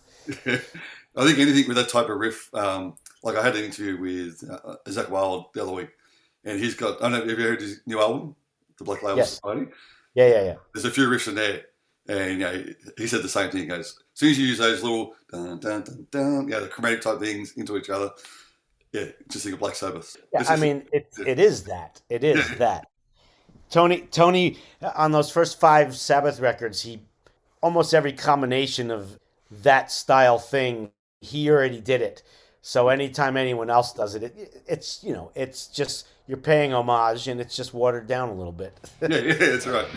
Yeah. 0.46 0.60
I 1.16 1.26
think 1.26 1.40
anything 1.40 1.68
with 1.68 1.78
that 1.78 1.90
type 1.90 2.10
of 2.10 2.18
riff, 2.18 2.54
um, 2.54 2.96
like 3.24 3.36
I 3.36 3.44
had 3.44 3.56
an 3.56 3.64
interview 3.64 4.00
with 4.00 4.44
uh, 4.50 4.76
Zakk 4.88 5.10
Wylde 5.10 5.46
the 5.54 5.64
other 5.64 5.72
week, 5.72 5.90
and 6.48 6.60
he's 6.60 6.75
got. 6.75 6.98
I 7.04 7.10
don't 7.10 7.12
know. 7.12 7.30
Have 7.30 7.39
you 7.39 7.46
heard 7.46 7.62
his 7.62 7.82
new 7.86 8.00
album, 8.00 8.36
The 8.77 8.86
Black 8.86 9.04
Label 9.04 9.18
yes. 9.18 9.39
Society? 9.42 9.72
Yeah, 10.16 10.27
yeah, 10.27 10.44
yeah. 10.44 10.56
There's 10.74 10.86
a 10.86 10.92
few 10.92 11.08
riffs 11.08 11.27
in 11.27 11.36
there, 11.36 11.63
and 12.08 12.32
you 12.32 12.38
know, 12.38 12.66
he 12.98 13.08
said 13.08 13.22
the 13.22 13.30
same 13.30 13.51
thing. 13.51 13.62
He 13.62 13.68
goes, 13.68 13.98
as 14.13 14.20
soon 14.20 14.32
as 14.32 14.39
you 14.39 14.48
use 14.48 14.58
those 14.58 14.82
little 14.82 15.13
dun 15.32 15.60
dun 15.60 15.84
dun 15.84 16.08
dun, 16.10 16.48
yeah, 16.48 16.60
the 16.60 16.68
chromatic 16.68 17.01
type 17.01 17.20
things 17.20 17.54
into 17.58 17.77
each 17.77 17.89
other, 17.89 18.12
yeah, 18.94 19.06
just 19.30 19.44
think 19.44 19.54
of 19.54 19.60
Black 19.60 19.75
Sabbath. 19.75 20.18
Yeah, 20.34 20.44
I 20.48 20.56
mean, 20.56 20.88
it 20.92 21.08
yeah. 21.20 21.25
it 21.27 21.39
is 21.39 21.63
that. 21.63 22.01
It 22.10 22.24
is 22.24 22.58
that. 22.58 22.88
Tony 23.70 24.01
Tony 24.12 24.58
on 24.96 25.12
those 25.12 25.30
first 25.30 25.60
five 25.60 25.96
Sabbath 25.96 26.39
records, 26.39 26.82
he 26.82 27.01
almost 27.62 27.94
every 27.94 28.13
combination 28.13 28.89
of 28.92 29.20
that 29.51 29.92
style 29.92 30.39
thing. 30.39 30.92
He 31.20 31.50
already 31.50 31.82
did 31.82 32.01
it. 32.01 32.24
So 32.68 32.90
anytime 32.90 33.38
anyone 33.38 33.70
else 33.70 33.94
does 33.94 34.14
it, 34.14 34.24
it 34.24 34.62
it's 34.68 35.02
you 35.02 35.14
know 35.14 35.32
it's 35.36 35.68
just 35.68 36.06
you're 36.28 36.36
paying 36.36 36.74
homage 36.74 37.30
and 37.30 37.40
it's 37.40 37.56
just 37.56 37.74
watered 37.74 38.08
down 38.08 38.28
a 38.28 38.34
little 38.34 38.52
bit. 38.52 38.78
yeah, 39.02 39.08
yeah, 39.08 39.34
that's 39.36 39.66
right. 39.66 39.88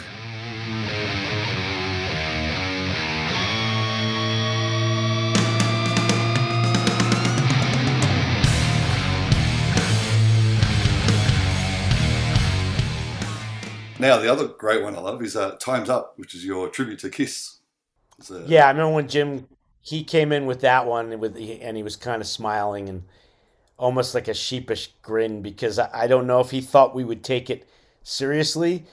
Now, 13.98 14.18
the 14.18 14.30
other 14.30 14.46
great 14.46 14.84
one 14.84 14.94
I 14.94 15.00
love 15.00 15.20
is 15.24 15.34
uh, 15.34 15.56
Time's 15.56 15.90
Up, 15.90 16.14
which 16.18 16.36
is 16.36 16.44
your 16.44 16.68
tribute 16.68 17.00
to 17.00 17.10
Kiss. 17.10 17.58
A... 18.30 18.44
Yeah, 18.46 18.66
I 18.66 18.70
remember 18.70 18.94
when 18.94 19.08
Jim 19.08 19.48
he 19.80 20.04
came 20.04 20.32
in 20.32 20.46
with 20.46 20.60
that 20.60 20.86
one 20.86 21.18
with 21.18 21.36
and 21.36 21.76
he 21.76 21.82
was 21.82 21.96
kind 21.96 22.20
of 22.20 22.28
smiling 22.28 22.88
and 22.88 23.02
almost 23.76 24.14
like 24.14 24.28
a 24.28 24.34
sheepish 24.34 24.92
grin 25.02 25.40
because 25.40 25.78
I, 25.78 25.88
I 25.92 26.06
don't 26.06 26.26
know 26.26 26.40
if 26.40 26.50
he 26.50 26.60
thought 26.60 26.94
we 26.94 27.04
would 27.04 27.24
take 27.24 27.48
it 27.48 27.68
seriously, 28.02 28.84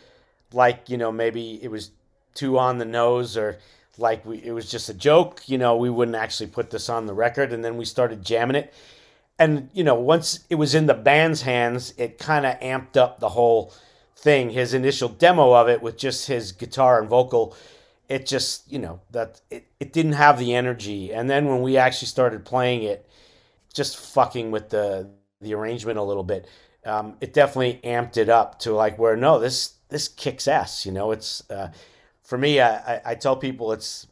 like 0.54 0.90
you 0.90 0.98
know 0.98 1.12
maybe 1.12 1.62
it 1.62 1.70
was 1.70 1.92
too 2.34 2.58
on 2.58 2.78
the 2.78 2.86
nose 2.86 3.36
or 3.36 3.58
like 3.98 4.26
we, 4.26 4.38
it 4.44 4.52
was 4.52 4.70
just 4.70 4.90
a 4.90 4.94
joke. 4.94 5.42
You 5.48 5.58
know, 5.58 5.76
we 5.76 5.90
wouldn't 5.90 6.16
actually 6.16 6.48
put 6.48 6.70
this 6.70 6.90
on 6.90 7.06
the 7.06 7.14
record, 7.14 7.52
and 7.52 7.64
then 7.64 7.78
we 7.78 7.86
started 7.86 8.24
jamming 8.24 8.56
it. 8.56 8.74
And 9.40 9.70
you 9.74 9.84
know, 9.84 9.96
once 9.96 10.46
it 10.50 10.56
was 10.56 10.76
in 10.76 10.86
the 10.86 10.94
band's 10.94 11.42
hands, 11.42 11.94
it 11.98 12.18
kind 12.18 12.46
of 12.46 12.60
amped 12.60 12.98
up 12.98 13.20
the 13.20 13.30
whole 13.30 13.74
thing. 14.16 14.50
His 14.50 14.74
initial 14.74 15.10
demo 15.10 15.54
of 15.54 15.68
it 15.68 15.82
with 15.82 15.98
just 15.98 16.28
his 16.28 16.52
guitar 16.52 17.00
and 17.00 17.10
vocal, 17.10 17.56
it 18.10 18.26
just, 18.26 18.72
you 18.72 18.80
know, 18.80 19.02
that 19.12 19.42
it, 19.50 19.68
it 19.80 19.94
didn't 19.94 20.14
have 20.14 20.40
the 20.40 20.54
energy. 20.56 21.14
And 21.14 21.30
then 21.30 21.48
when 21.48 21.62
we 21.62 21.78
actually 21.78 22.08
started 22.08 22.46
playing 22.46 22.84
it, 22.84 23.08
just 23.74 23.98
fucking 23.98 24.52
with 24.52 24.70
the 24.70 25.10
the 25.42 25.54
arrangement 25.54 26.00
a 26.00 26.04
little 26.04 26.24
bit, 26.24 26.48
um, 26.86 27.16
it 27.22 27.34
definitely 27.34 27.80
amped 27.84 28.18
it 28.18 28.30
up 28.30 28.60
to 28.60 28.74
like 28.74 28.98
where 28.98 29.16
no, 29.16 29.40
this 29.40 29.76
this 29.90 30.08
kicks 30.08 30.48
ass. 30.48 30.86
You 30.86 30.92
know, 30.92 31.12
it's 31.12 31.48
uh, 31.50 31.72
for 32.24 32.38
me. 32.38 32.60
I, 32.60 32.96
I, 32.96 33.02
I 33.08 33.16
tell 33.16 33.36
people 33.36 33.72
it's. 33.74 34.08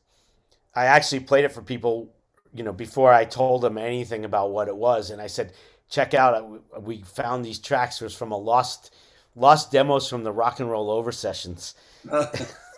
I 0.75 0.85
actually 0.85 1.21
played 1.21 1.45
it 1.45 1.53
for 1.53 1.61
people, 1.61 2.13
you 2.53 2.63
know, 2.63 2.73
before 2.73 3.13
I 3.13 3.23
told 3.25 3.61
them 3.61 3.77
anything 3.77 4.25
about 4.25 4.51
what 4.51 4.67
it 4.67 4.75
was, 4.75 5.09
and 5.09 5.21
I 5.21 5.27
said, 5.27 5.53
check 5.89 6.13
out. 6.13 6.83
We 6.83 7.01
found 7.03 7.45
these 7.45 7.59
tracks 7.59 8.01
was 8.01 8.13
from 8.13 8.31
a 8.31 8.37
lost 8.37 8.93
lost 9.35 9.71
demos 9.71 10.09
from 10.09 10.23
the 10.23 10.31
rock 10.33 10.59
and 10.59 10.69
roll 10.69 10.91
over 10.91 11.11
sessions. 11.11 11.75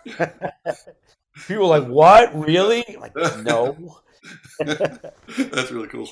People 1.46 1.68
like, 1.68 1.86
what? 1.86 2.34
Really? 2.34 2.84
Like, 2.98 3.14
no. 3.42 4.00
That's 4.58 5.70
really 5.70 5.88
cool. 5.88 6.08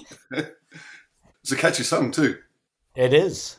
It's 1.42 1.52
a 1.52 1.56
catchy 1.56 1.82
song 1.82 2.10
too. 2.10 2.38
It 2.94 3.12
is. 3.12 3.58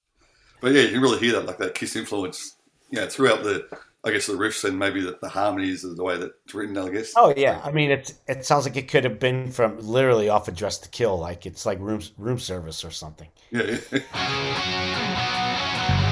But 0.61 0.73
yeah, 0.73 0.83
you 0.83 0.89
can 0.89 1.01
really 1.01 1.19
hear 1.19 1.33
that, 1.33 1.45
like 1.45 1.59
that 1.59 1.75
Kiss 1.75 1.95
influence, 1.95 2.55
yeah, 2.89 3.07
throughout 3.07 3.43
the, 3.43 3.67
I 4.03 4.11
guess, 4.11 4.27
the 4.27 4.33
riffs 4.33 4.63
and 4.63 4.79
maybe 4.79 5.01
the, 5.01 5.17
the 5.21 5.29
harmonies 5.29 5.83
of 5.83 5.95
the 5.95 6.03
way 6.03 6.17
that 6.17 6.31
it's 6.43 6.55
written, 6.55 6.77
I 6.77 6.89
guess. 6.89 7.13
Oh 7.15 7.33
yeah, 7.37 7.61
I 7.63 7.71
mean, 7.71 7.91
it 7.91 8.13
it 8.27 8.45
sounds 8.45 8.65
like 8.65 8.75
it 8.75 8.87
could 8.87 9.03
have 9.03 9.19
been 9.19 9.51
from 9.51 9.79
literally 9.79 10.29
off 10.29 10.47
of 10.47 10.55
Dressed 10.55 10.83
to 10.83 10.89
Kill, 10.89 11.17
like 11.17 11.45
it's 11.45 11.65
like 11.65 11.79
room 11.79 12.01
room 12.17 12.39
service 12.39 12.83
or 12.83 12.91
something. 12.91 13.29
Yeah. 13.51 13.77
yeah. 13.91 16.01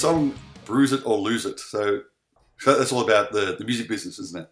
song 0.00 0.34
"Bruise 0.64 0.92
It 0.92 1.04
or 1.06 1.18
Lose 1.18 1.46
It"? 1.46 1.60
So, 1.60 2.02
so 2.58 2.78
that's 2.78 2.92
all 2.92 3.02
about 3.02 3.32
the, 3.32 3.56
the 3.58 3.64
music 3.64 3.88
business, 3.88 4.18
isn't 4.18 4.42
it? 4.42 4.50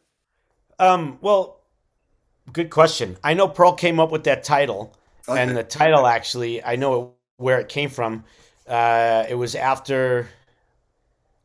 Um. 0.78 1.18
Well, 1.20 1.60
good 2.52 2.70
question. 2.70 3.16
I 3.24 3.34
know 3.34 3.48
Pearl 3.48 3.72
came 3.72 4.00
up 4.00 4.10
with 4.10 4.24
that 4.24 4.44
title, 4.44 4.94
okay. 5.28 5.42
and 5.42 5.56
the 5.56 5.64
title 5.64 6.06
actually, 6.06 6.62
I 6.62 6.76
know 6.76 7.14
where 7.36 7.60
it 7.60 7.68
came 7.68 7.90
from. 7.90 8.24
Uh, 8.66 9.24
it 9.28 9.34
was 9.34 9.54
after 9.54 10.28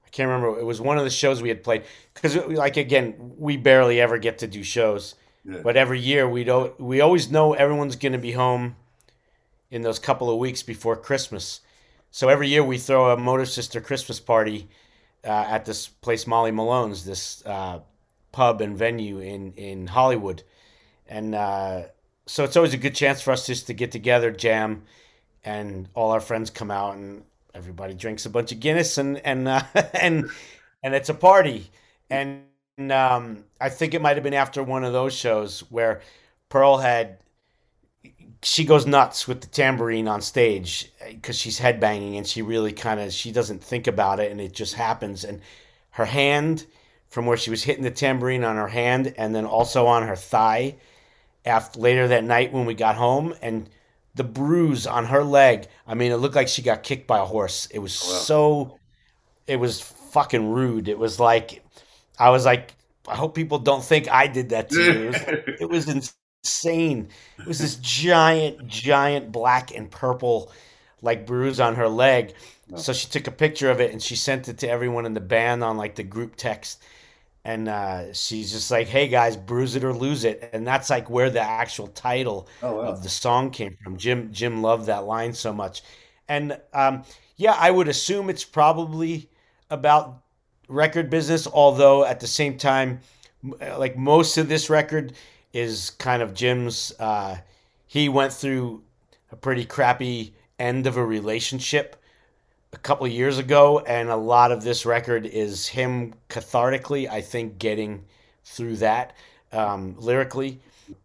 I 0.06 0.10
can't 0.10 0.28
remember. 0.28 0.60
It 0.60 0.66
was 0.66 0.82
one 0.82 0.98
of 0.98 1.06
the 1.06 1.10
shows 1.10 1.42
we 1.42 1.48
had 1.48 1.64
played 1.64 1.84
because, 2.14 2.36
like, 2.36 2.76
again, 2.76 3.16
we 3.38 3.56
barely 3.56 4.02
ever 4.02 4.18
get 4.18 4.40
to 4.40 4.48
do 4.48 4.62
shows, 4.62 5.16
yeah. 5.46 5.62
but 5.64 5.78
every 5.78 6.02
year 6.02 6.28
we 6.28 6.44
don't. 6.44 6.78
We 6.80 7.00
always 7.00 7.32
know 7.32 7.54
everyone's 7.54 7.96
going 7.96 8.12
to 8.12 8.18
be 8.18 8.34
home 8.34 8.76
in 9.70 9.84
those 9.84 10.00
couple 10.00 10.30
of 10.30 10.38
weeks 10.38 10.64
before 10.64 10.98
Christmas. 10.98 11.62
So 12.12 12.28
every 12.30 12.50
year 12.50 12.64
we 12.64 12.78
throw 12.78 13.12
a 13.12 13.18
Motor 13.18 13.46
Sister 13.46 13.80
Christmas 13.80 14.20
party 14.20 14.68
uh, 15.24 15.30
at 15.30 15.66
this 15.66 15.88
place, 15.88 16.28
Molly 16.28 16.52
Malone's, 16.52 17.06
this 17.06 17.44
uh, 17.46 17.80
pub 18.32 18.62
and 18.62 18.78
venue 18.78 19.20
in 19.20 19.54
in 19.54 19.88
Hollywood, 19.88 20.44
and 21.08 21.34
uh, 21.34 21.84
so 22.26 22.44
it's 22.44 22.58
always 22.58 22.74
a 22.74 22.78
good 22.78 22.96
chance 22.96 23.22
for 23.22 23.32
us 23.32 23.48
just 23.48 23.68
to 23.68 23.74
get 23.74 23.92
together, 23.92 24.32
jam, 24.32 24.84
and 25.44 25.88
all 25.94 26.12
our 26.12 26.20
friends 26.20 26.50
come 26.50 26.70
out 26.70 26.96
and 26.96 27.24
everybody 27.54 27.94
drinks 27.94 28.26
a 28.26 28.30
bunch 28.30 28.52
of 28.52 28.60
Guinness 28.60 28.98
and 28.98 29.18
and 29.26 29.48
uh, 29.48 29.64
and 29.94 30.30
and 30.84 30.94
it's 30.94 31.10
a 31.10 31.14
party. 31.14 31.70
And 32.10 32.44
um, 32.90 33.46
I 33.60 33.70
think 33.70 33.94
it 33.94 34.02
might 34.02 34.18
have 34.18 34.24
been 34.24 34.34
after 34.34 34.64
one 34.64 34.84
of 34.84 34.92
those 34.92 35.14
shows 35.14 35.62
where 35.70 36.02
Pearl 36.50 36.78
had 36.78 37.20
she 38.44 38.66
goes 38.66 38.86
nuts 38.86 39.28
with 39.28 39.42
the 39.42 39.48
tambourine 39.48 40.08
on 40.08 40.22
stage 40.22 40.92
uh, 41.02 41.12
because 41.12 41.38
she's 41.38 41.60
headbanging 41.60 42.18
and 42.18 42.26
she 42.26 42.42
really 42.42 42.74
kind 42.74 43.00
of 43.00 43.14
she 43.14 43.32
doesn't 43.32 43.64
think 43.64 43.88
about 43.88 44.20
it 44.20 44.32
and 44.32 44.42
it 44.42 44.52
just 44.52 44.74
happens. 44.74 45.24
And 45.24 45.42
her 45.92 46.06
hand 46.06 46.66
from 47.10 47.26
where 47.26 47.38
she 47.38 47.50
was 47.50 47.64
hitting 47.64 47.84
the 47.84 47.92
tambourine 47.92 48.44
on 48.44 48.56
her 48.56 48.68
hand 48.70 49.14
and 49.18 49.36
then 49.36 49.46
also 49.46 49.86
on 49.86 50.08
her 50.08 50.16
thigh 50.16 50.76
after 51.46 51.80
later 51.80 52.08
that 52.08 52.24
night 52.24 52.54
when 52.54 52.66
we 52.66 52.74
got 52.74 52.96
home 52.96 53.36
and 53.42 53.70
the 54.16 54.24
bruise 54.24 54.86
on 54.88 55.06
her 55.06 55.24
leg 55.24 55.68
i 55.88 55.94
mean 55.94 56.12
it 56.12 56.18
looked 56.18 56.36
like 56.36 56.48
she 56.48 56.62
got 56.62 56.84
kicked 56.84 57.08
by 57.08 57.20
a 57.20 57.26
horse. 57.26 57.68
It 57.68 57.80
was 57.80 58.02
oh, 58.04 58.14
wow. 58.14 58.20
so 58.20 58.80
it 59.48 59.58
was 59.58 59.82
fucking 59.82 60.52
rude. 60.52 60.88
It 60.88 60.98
was 60.98 61.20
like 61.20 61.64
i 62.18 62.30
was 62.30 62.46
like 62.46 62.74
i 63.08 63.16
hope 63.16 63.36
people 63.36 63.60
don't 63.60 63.84
think 63.84 64.10
i 64.10 64.28
did 64.28 64.50
that 64.50 64.70
to 64.70 64.82
you. 64.82 65.12
It 65.60 65.70
was, 65.70 65.88
it 65.88 65.96
was 65.96 66.14
insane. 66.44 67.10
It 67.40 67.46
was 67.46 67.60
this 67.60 67.76
giant, 67.76 68.68
giant 68.68 69.32
black 69.32 69.76
and 69.76 69.90
purple 69.90 70.52
like 71.02 71.26
bruise 71.26 71.60
on 71.60 71.76
her 71.76 71.88
leg. 71.88 72.34
No. 72.68 72.78
So 72.78 72.94
she 72.94 73.08
took 73.08 73.28
a 73.28 73.32
picture 73.32 73.70
of 73.70 73.80
it 73.82 73.92
and 73.92 74.02
she 74.02 74.16
sent 74.16 74.48
it 74.48 74.58
to 74.60 74.70
everyone 74.70 75.06
in 75.06 75.14
the 75.14 75.20
band 75.20 75.64
on 75.64 75.78
like 75.78 75.96
the 75.96 76.04
group 76.04 76.36
text. 76.36 76.82
And 77.44 77.68
uh, 77.68 78.14
she's 78.14 78.52
just 78.52 78.70
like, 78.70 78.88
"Hey 78.88 79.08
guys, 79.08 79.36
bruise 79.36 79.76
it 79.76 79.84
or 79.84 79.94
lose 79.94 80.26
it," 80.26 80.52
and 80.54 80.66
that's 80.66 80.92
like 80.92 81.10
where 81.10 81.32
the 81.32 81.42
actual 81.42 81.88
title 81.88 82.48
oh, 82.62 82.76
wow. 82.76 82.82
of 82.84 83.02
the 83.02 83.10
song 83.10 83.50
came 83.50 83.76
from. 83.84 83.98
Jim 83.98 84.32
Jim 84.32 84.62
loved 84.62 84.86
that 84.86 85.06
line 85.06 85.34
so 85.34 85.52
much, 85.52 85.82
and 86.30 86.62
um, 86.72 87.02
yeah, 87.38 87.56
I 87.58 87.72
would 87.72 87.88
assume 87.88 88.30
it's 88.30 88.44
probably 88.44 89.28
about 89.72 90.22
record 90.68 91.10
business. 91.10 91.48
Although 91.48 92.06
at 92.06 92.20
the 92.20 92.28
same 92.28 92.60
time, 92.60 93.00
like 93.60 93.98
most 93.98 94.38
of 94.38 94.48
this 94.48 94.70
record 94.70 95.14
is 95.54 95.92
kind 95.92 96.22
of 96.22 96.34
Jim's. 96.34 96.94
Uh, 97.00 97.38
he 97.88 98.10
went 98.10 98.34
through 98.34 98.84
a 99.32 99.36
pretty 99.36 99.66
crappy 99.66 100.34
end 100.60 100.88
of 100.88 100.98
a 100.98 101.06
relationship 101.06 101.96
a 102.74 102.78
couple 102.78 103.08
years 103.08 103.38
ago, 103.38 103.80
and 103.80 104.10
a 104.10 104.16
lot 104.16 104.52
of 104.52 104.64
this 104.64 104.86
record 104.86 105.26
is 105.26 105.68
him 105.68 106.14
cathartically, 106.30 107.10
I 107.10 107.22
think, 107.22 107.60
getting 107.60 108.06
through 108.46 108.78
that 108.78 109.16
um, 109.52 109.96
lyrically. 109.98 110.60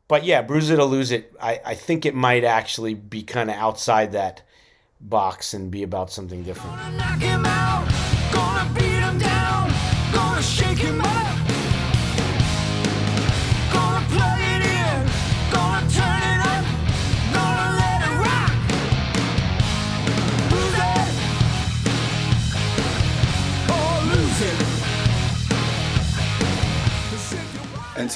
But 0.09 0.25
yeah, 0.25 0.43
Bruise 0.43 0.71
It 0.71 0.79
or 0.79 0.85
Lose 0.85 1.11
It, 1.11 1.35
I, 1.41 1.61
I 1.65 1.75
think 1.75 2.07
it 2.07 2.15
might 2.15 2.45
actually 2.45 2.95
be 2.95 3.23
kind 3.23 3.51
of 3.51 3.57
outside 3.57 4.13
that 4.13 4.43
box 5.01 5.55
and 5.55 5.71
be 5.71 5.83
about 5.83 6.13
something 6.13 6.43
different. 6.45 6.77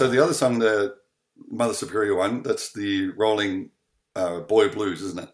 So 0.01 0.09
the 0.09 0.25
other 0.25 0.33
song, 0.33 0.59
the 0.59 0.97
Mother 1.51 1.75
Superior 1.75 2.15
one, 2.15 2.43
that's 2.43 2.73
the 2.73 3.11
Rolling 3.19 3.69
uh, 4.17 4.41
Boy 4.41 4.71
Blues, 4.71 5.03
isn't 5.03 5.21
it? 5.21 5.29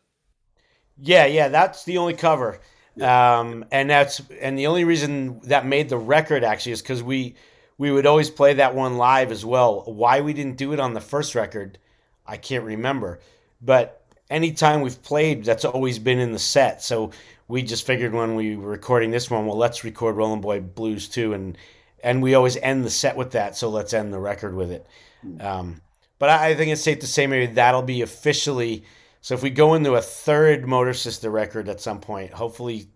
Yeah, 0.98 1.26
yeah, 1.26 1.46
that's 1.46 1.84
the 1.84 1.98
only 1.98 2.14
cover. 2.14 2.58
Um, 3.00 3.64
and 3.70 3.88
that's 3.88 4.20
and 4.40 4.58
the 4.58 4.66
only 4.66 4.82
reason 4.82 5.38
that 5.44 5.66
made 5.66 5.88
the 5.88 5.96
record 5.96 6.42
actually 6.42 6.72
is 6.72 6.82
because 6.82 7.00
we 7.00 7.36
we 7.78 7.92
would 7.92 8.06
always 8.06 8.28
play 8.28 8.54
that 8.54 8.74
one 8.74 8.96
live 8.96 9.30
as 9.30 9.44
well. 9.44 9.84
Why 9.86 10.20
we 10.20 10.32
didn't 10.32 10.56
do 10.56 10.72
it 10.72 10.80
on 10.80 10.94
the 10.94 11.00
first 11.00 11.36
record, 11.36 11.78
I 12.26 12.36
can't 12.36 12.64
remember. 12.64 13.20
But 13.62 14.04
anytime 14.28 14.80
we've 14.80 15.00
played, 15.00 15.44
that's 15.44 15.64
always 15.64 16.00
been 16.00 16.18
in 16.18 16.32
the 16.32 16.40
set. 16.40 16.82
So 16.82 17.12
we 17.46 17.62
just 17.62 17.86
figured 17.86 18.14
when 18.14 18.34
we 18.34 18.56
were 18.56 18.70
recording 18.70 19.12
this 19.12 19.30
one, 19.30 19.46
well, 19.46 19.56
let's 19.56 19.84
record 19.84 20.16
Rolling 20.16 20.40
Boy 20.40 20.58
Blues 20.58 21.08
too, 21.08 21.34
and 21.34 21.56
and 22.06 22.22
we 22.22 22.36
always 22.36 22.56
end 22.58 22.84
the 22.84 22.90
set 22.90 23.16
with 23.16 23.32
that. 23.32 23.56
So 23.56 23.68
let's 23.68 23.92
end 23.92 24.12
the 24.12 24.20
record 24.20 24.54
with 24.54 24.70
it. 24.70 24.86
Um, 25.40 25.82
but 26.20 26.28
I, 26.30 26.50
I 26.50 26.54
think 26.54 26.70
it's 26.70 26.80
safe 26.80 27.00
to 27.00 27.06
say 27.06 27.26
maybe 27.26 27.54
that'll 27.54 27.82
be 27.82 28.02
officially. 28.02 28.84
So 29.22 29.34
if 29.34 29.42
we 29.42 29.50
go 29.50 29.74
into 29.74 29.96
a 29.96 30.00
third 30.00 30.68
Motor 30.68 30.94
Sister 30.94 31.30
record 31.30 31.68
at 31.68 31.80
some 31.80 32.00
point, 32.00 32.32
hopefully 32.32 32.86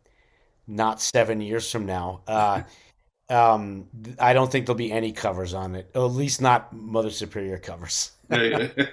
not 0.69 1.01
seven 1.01 1.41
years 1.41 1.69
from 1.69 1.87
now, 1.87 2.21
uh, 2.29 2.63
um, 3.29 3.89
I 4.21 4.33
don't 4.33 4.51
think 4.51 4.67
there'll 4.67 4.79
be 4.79 4.93
any 4.93 5.11
covers 5.11 5.55
on 5.55 5.75
it. 5.75 5.91
At 5.93 5.99
least 5.99 6.41
not 6.41 6.73
Mother 6.73 7.11
Superior 7.11 7.59
covers. 7.59 8.13
yeah, 8.31 8.69
yeah. 8.77 8.87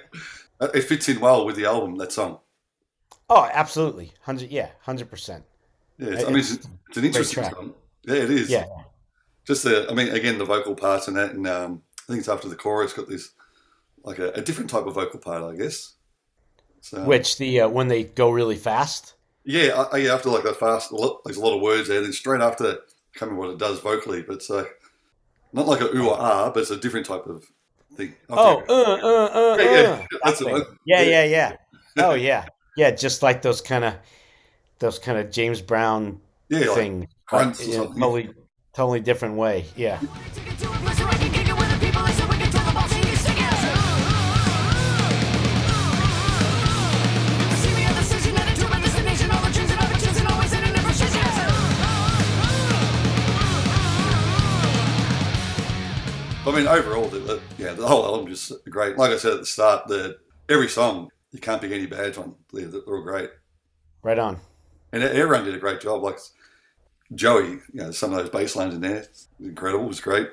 it 0.74 0.82
fits 0.82 1.08
in 1.08 1.20
well 1.20 1.46
with 1.46 1.54
the 1.54 1.66
album, 1.66 1.94
that 1.98 2.10
song. 2.10 2.40
Oh, 3.30 3.48
absolutely, 3.52 4.12
hundred. 4.22 4.50
Yeah, 4.50 4.70
hundred 4.80 5.10
percent. 5.10 5.44
Yeah, 5.96 6.08
it's, 6.08 6.24
I 6.24 6.26
mean, 6.26 6.38
it's, 6.38 6.54
it's 6.88 6.96
an 6.96 7.04
interesting 7.04 7.44
song. 7.44 7.74
Yeah, 8.04 8.14
it 8.14 8.30
is. 8.30 8.50
Yeah, 8.50 8.64
Just 9.48 9.64
the, 9.64 9.90
I 9.90 9.94
mean, 9.94 10.08
again, 10.08 10.36
the 10.36 10.44
vocal 10.44 10.74
parts 10.74 11.08
in 11.08 11.14
that, 11.14 11.30
and 11.30 11.46
um, 11.46 11.82
I 12.00 12.02
think 12.06 12.18
it's 12.18 12.28
after 12.28 12.50
the 12.50 12.54
chorus 12.54 12.92
got 12.92 13.08
this, 13.08 13.30
like 14.04 14.18
a, 14.18 14.28
a 14.32 14.42
different 14.42 14.68
type 14.68 14.84
of 14.84 14.92
vocal 14.92 15.18
part, 15.18 15.42
I 15.42 15.56
guess. 15.56 15.94
So, 16.82 17.02
which 17.04 17.38
the 17.38 17.62
uh, 17.62 17.68
when 17.70 17.88
they 17.88 18.04
go 18.04 18.28
really 18.28 18.56
fast. 18.56 19.14
Yeah, 19.44 19.86
I, 19.90 20.00
I, 20.00 20.14
after 20.14 20.28
like 20.28 20.42
that 20.42 20.56
fast, 20.56 20.92
there's 21.24 21.38
a 21.38 21.40
lot 21.40 21.56
of 21.56 21.62
words 21.62 21.88
there. 21.88 22.02
Then 22.02 22.12
straight 22.12 22.42
after, 22.42 22.72
I 22.72 23.18
can't 23.18 23.30
remember 23.30 23.46
what 23.46 23.50
it 23.52 23.58
does 23.58 23.80
vocally, 23.80 24.20
but 24.20 24.34
it's 24.34 24.50
like 24.50 24.68
not 25.54 25.66
like 25.66 25.80
a 25.80 25.96
ooh 25.96 26.10
or 26.10 26.20
ah, 26.20 26.50
but 26.50 26.60
it's 26.60 26.70
a 26.70 26.76
different 26.76 27.06
type 27.06 27.24
of 27.24 27.42
thing. 27.94 28.14
Oh, 28.28 28.62
uh, 28.68 28.72
uh, 28.72 29.54
uh, 29.54 29.56
yeah, 29.56 29.64
uh. 29.64 29.72
yeah, 29.72 30.06
that's 30.24 30.40
That 30.40 30.46
it. 30.46 30.64
thing. 30.66 30.78
Yeah, 30.84 31.00
yeah, 31.00 31.24
yeah. 31.24 31.52
Oh, 32.00 32.14
yeah, 32.14 32.44
yeah. 32.76 32.90
Just 32.90 33.22
like 33.22 33.40
those 33.40 33.62
kind 33.62 33.84
of 33.84 33.94
those 34.78 34.98
kind 34.98 35.16
of 35.16 35.30
James 35.30 35.62
Brown 35.62 36.20
yeah, 36.50 36.66
like 36.66 36.74
thing, 36.76 37.08
grunts 37.26 37.60
or 37.60 37.64
in 37.64 37.70
a 37.70 37.72
something. 37.72 38.34
Totally, 38.78 39.00
different 39.00 39.34
way. 39.34 39.64
Yeah. 39.74 39.98
I 56.46 56.52
mean, 56.56 56.66
overall, 56.68 57.08
the, 57.08 57.18
the, 57.18 57.40
yeah, 57.58 57.72
the 57.72 57.86
whole 57.86 58.04
album 58.04 58.28
just 58.28 58.52
great. 58.70 58.96
Like 58.96 59.10
I 59.10 59.16
said 59.16 59.32
at 59.34 59.40
the 59.40 59.46
start, 59.46 59.88
the 59.88 60.18
every 60.48 60.68
song 60.68 61.10
you 61.32 61.40
can't 61.40 61.60
pick 61.60 61.72
any 61.72 61.86
bad 61.86 62.16
one. 62.16 62.36
They're, 62.52 62.66
they're 62.68 62.80
all 62.82 63.02
great, 63.02 63.30
Right 64.02 64.18
on. 64.18 64.38
and 64.92 65.02
everyone 65.02 65.44
did 65.44 65.54
a 65.56 65.58
great 65.58 65.80
job. 65.80 66.02
Like 66.02 66.18
Joey, 67.14 67.50
you 67.50 67.60
know, 67.74 67.90
some 67.90 68.12
of 68.12 68.18
those 68.18 68.30
bass 68.30 68.54
lines 68.56 68.74
in 68.74 68.80
there, 68.80 69.06
incredible, 69.40 69.84
it 69.84 69.88
was 69.88 70.00
great. 70.00 70.28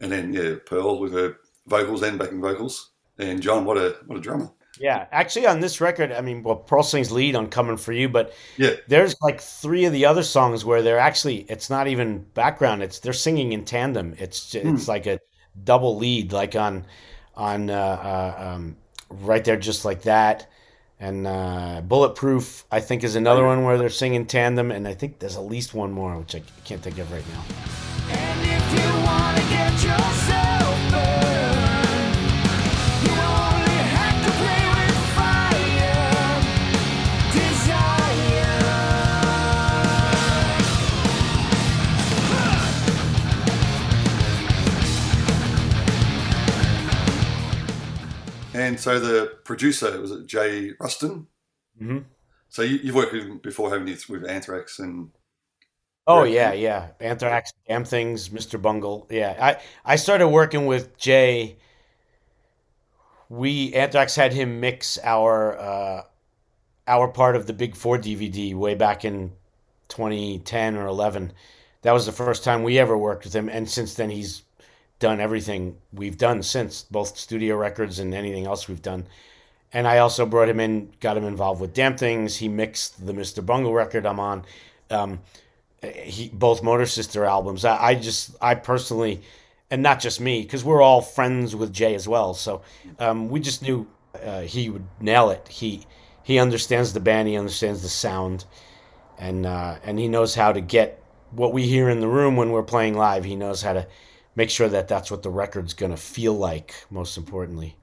And 0.00 0.12
then 0.12 0.32
yeah, 0.32 0.54
Pearl 0.66 0.98
with 0.98 1.12
her 1.12 1.36
vocals 1.66 2.02
and 2.02 2.18
backing 2.18 2.40
vocals, 2.40 2.90
and 3.18 3.40
John, 3.40 3.64
what 3.64 3.78
a 3.78 3.96
what 4.06 4.18
a 4.18 4.20
drummer. 4.20 4.50
Yeah, 4.80 5.06
actually, 5.12 5.46
on 5.46 5.60
this 5.60 5.80
record, 5.80 6.12
I 6.12 6.22
mean, 6.22 6.42
well, 6.42 6.56
Pearl 6.56 6.82
sings 6.82 7.12
lead 7.12 7.36
on 7.36 7.48
"Coming 7.48 7.76
for 7.76 7.92
You," 7.92 8.08
but 8.08 8.34
Yeah, 8.56 8.72
there's 8.88 9.14
like 9.20 9.40
three 9.40 9.84
of 9.84 9.92
the 9.92 10.06
other 10.06 10.22
songs 10.22 10.64
where 10.64 10.82
they're 10.82 10.98
actually 10.98 11.46
it's 11.48 11.70
not 11.70 11.86
even 11.88 12.20
background; 12.34 12.82
it's 12.82 12.98
they're 12.98 13.12
singing 13.12 13.52
in 13.52 13.64
tandem. 13.64 14.14
It's 14.18 14.54
it's 14.54 14.88
like 14.88 15.06
a 15.06 15.20
double 15.64 15.96
lead, 15.96 16.32
like 16.32 16.56
on 16.56 16.86
on 17.36 17.70
uh, 17.70 17.74
uh, 17.74 18.42
um, 18.42 18.76
right 19.10 19.44
there, 19.44 19.56
just 19.56 19.84
like 19.84 20.02
that. 20.02 20.48
And 21.02 21.26
uh, 21.26 21.82
"Bulletproof," 21.84 22.64
I 22.70 22.78
think, 22.78 23.02
is 23.02 23.16
another 23.16 23.44
one 23.44 23.64
where 23.64 23.76
they're 23.76 23.90
singing 23.90 24.24
tandem, 24.24 24.70
and 24.70 24.86
I 24.86 24.94
think 24.94 25.18
there's 25.18 25.36
at 25.36 25.44
least 25.44 25.74
one 25.74 25.90
more, 25.90 26.16
which 26.16 26.36
I 26.36 26.42
can't 26.64 26.80
think 26.80 26.98
of 26.98 27.10
right 27.10 27.24
now. 27.34 27.42
And 48.72 48.80
so 48.80 48.98
the 48.98 49.38
producer 49.44 50.00
was 50.00 50.10
it 50.12 50.26
Jay 50.26 50.72
Ruston. 50.80 51.26
hmm 51.78 51.98
So 52.48 52.62
you, 52.62 52.76
you've 52.82 52.94
worked 52.94 53.12
with 53.12 53.24
him 53.24 53.38
before, 53.38 53.70
haven't 53.70 53.88
you, 53.88 53.96
with 54.08 54.24
Anthrax 54.28 54.78
and 54.78 55.10
Oh 56.06 56.24
Yeah. 56.24 56.52
yeah, 56.52 56.52
yeah. 56.52 56.88
Anthrax, 57.00 57.52
Damn 57.68 57.84
Things, 57.84 58.28
Mr. 58.30 58.58
Bungle. 58.58 59.06
Yeah, 59.10 59.36
I 59.40 59.92
I 59.92 59.96
started 59.96 60.28
working 60.28 60.66
with 60.66 60.96
Jay. 60.96 61.56
We 63.28 63.72
Anthrax 63.74 64.14
had 64.16 64.32
him 64.32 64.60
mix 64.60 64.98
our 65.02 65.58
uh, 65.58 66.02
our 66.88 67.08
part 67.08 67.36
of 67.36 67.46
the 67.46 67.52
Big 67.54 67.76
Four 67.76 67.98
DVD 67.98 68.54
way 68.54 68.74
back 68.74 69.04
in 69.04 69.32
2010 69.88 70.76
or 70.76 70.86
11. 70.86 71.32
That 71.82 71.92
was 71.92 72.06
the 72.06 72.12
first 72.12 72.44
time 72.44 72.62
we 72.64 72.78
ever 72.78 72.96
worked 72.98 73.24
with 73.24 73.34
him, 73.34 73.48
and 73.48 73.68
since 73.70 73.94
then 73.94 74.10
he's 74.10 74.42
done 75.02 75.20
everything 75.20 75.76
we've 75.92 76.16
done 76.16 76.42
since, 76.44 76.84
both 76.84 77.18
studio 77.18 77.56
records 77.56 77.98
and 77.98 78.14
anything 78.14 78.46
else 78.46 78.68
we've 78.68 78.80
done. 78.80 79.04
And 79.72 79.88
I 79.88 79.98
also 79.98 80.24
brought 80.24 80.48
him 80.48 80.60
in, 80.60 80.92
got 81.00 81.16
him 81.16 81.24
involved 81.24 81.60
with 81.60 81.74
Damn 81.74 81.96
Things. 81.96 82.36
He 82.36 82.48
mixed 82.48 83.04
the 83.04 83.12
Mr. 83.12 83.44
Bungle 83.44 83.74
record 83.74 84.06
I'm 84.06 84.20
on. 84.20 84.44
Um, 84.90 85.18
he 85.82 86.30
both 86.32 86.62
Motor 86.62 86.86
Sister 86.86 87.24
albums. 87.24 87.64
I, 87.64 87.82
I 87.82 87.94
just 87.96 88.36
I 88.40 88.54
personally, 88.54 89.22
and 89.70 89.82
not 89.82 89.98
just 89.98 90.20
me, 90.20 90.42
because 90.42 90.62
we're 90.62 90.82
all 90.82 91.02
friends 91.02 91.56
with 91.56 91.72
Jay 91.72 91.96
as 91.96 92.06
well. 92.06 92.32
So 92.34 92.62
um, 93.00 93.28
we 93.28 93.40
just 93.40 93.62
knew 93.62 93.88
uh, 94.24 94.42
he 94.42 94.70
would 94.70 94.86
nail 95.00 95.30
it. 95.30 95.48
He 95.48 95.84
he 96.22 96.38
understands 96.38 96.92
the 96.92 97.00
band. 97.00 97.26
He 97.26 97.36
understands 97.36 97.82
the 97.82 97.88
sound, 97.88 98.44
and 99.18 99.44
uh, 99.46 99.78
and 99.82 99.98
he 99.98 100.06
knows 100.06 100.36
how 100.36 100.52
to 100.52 100.60
get 100.60 101.02
what 101.32 101.52
we 101.52 101.66
hear 101.66 101.88
in 101.88 101.98
the 101.98 102.08
room 102.08 102.36
when 102.36 102.52
we're 102.52 102.62
playing 102.62 102.94
live. 102.94 103.24
He 103.24 103.34
knows 103.34 103.62
how 103.62 103.72
to 103.72 103.86
make 104.34 104.50
sure 104.50 104.68
that 104.68 104.88
that's 104.88 105.10
what 105.10 105.22
the 105.22 105.30
record's 105.30 105.74
gonna 105.74 105.96
feel 105.96 106.34
like. 106.34 106.74
Most 106.90 107.16
importantly. 107.16 107.76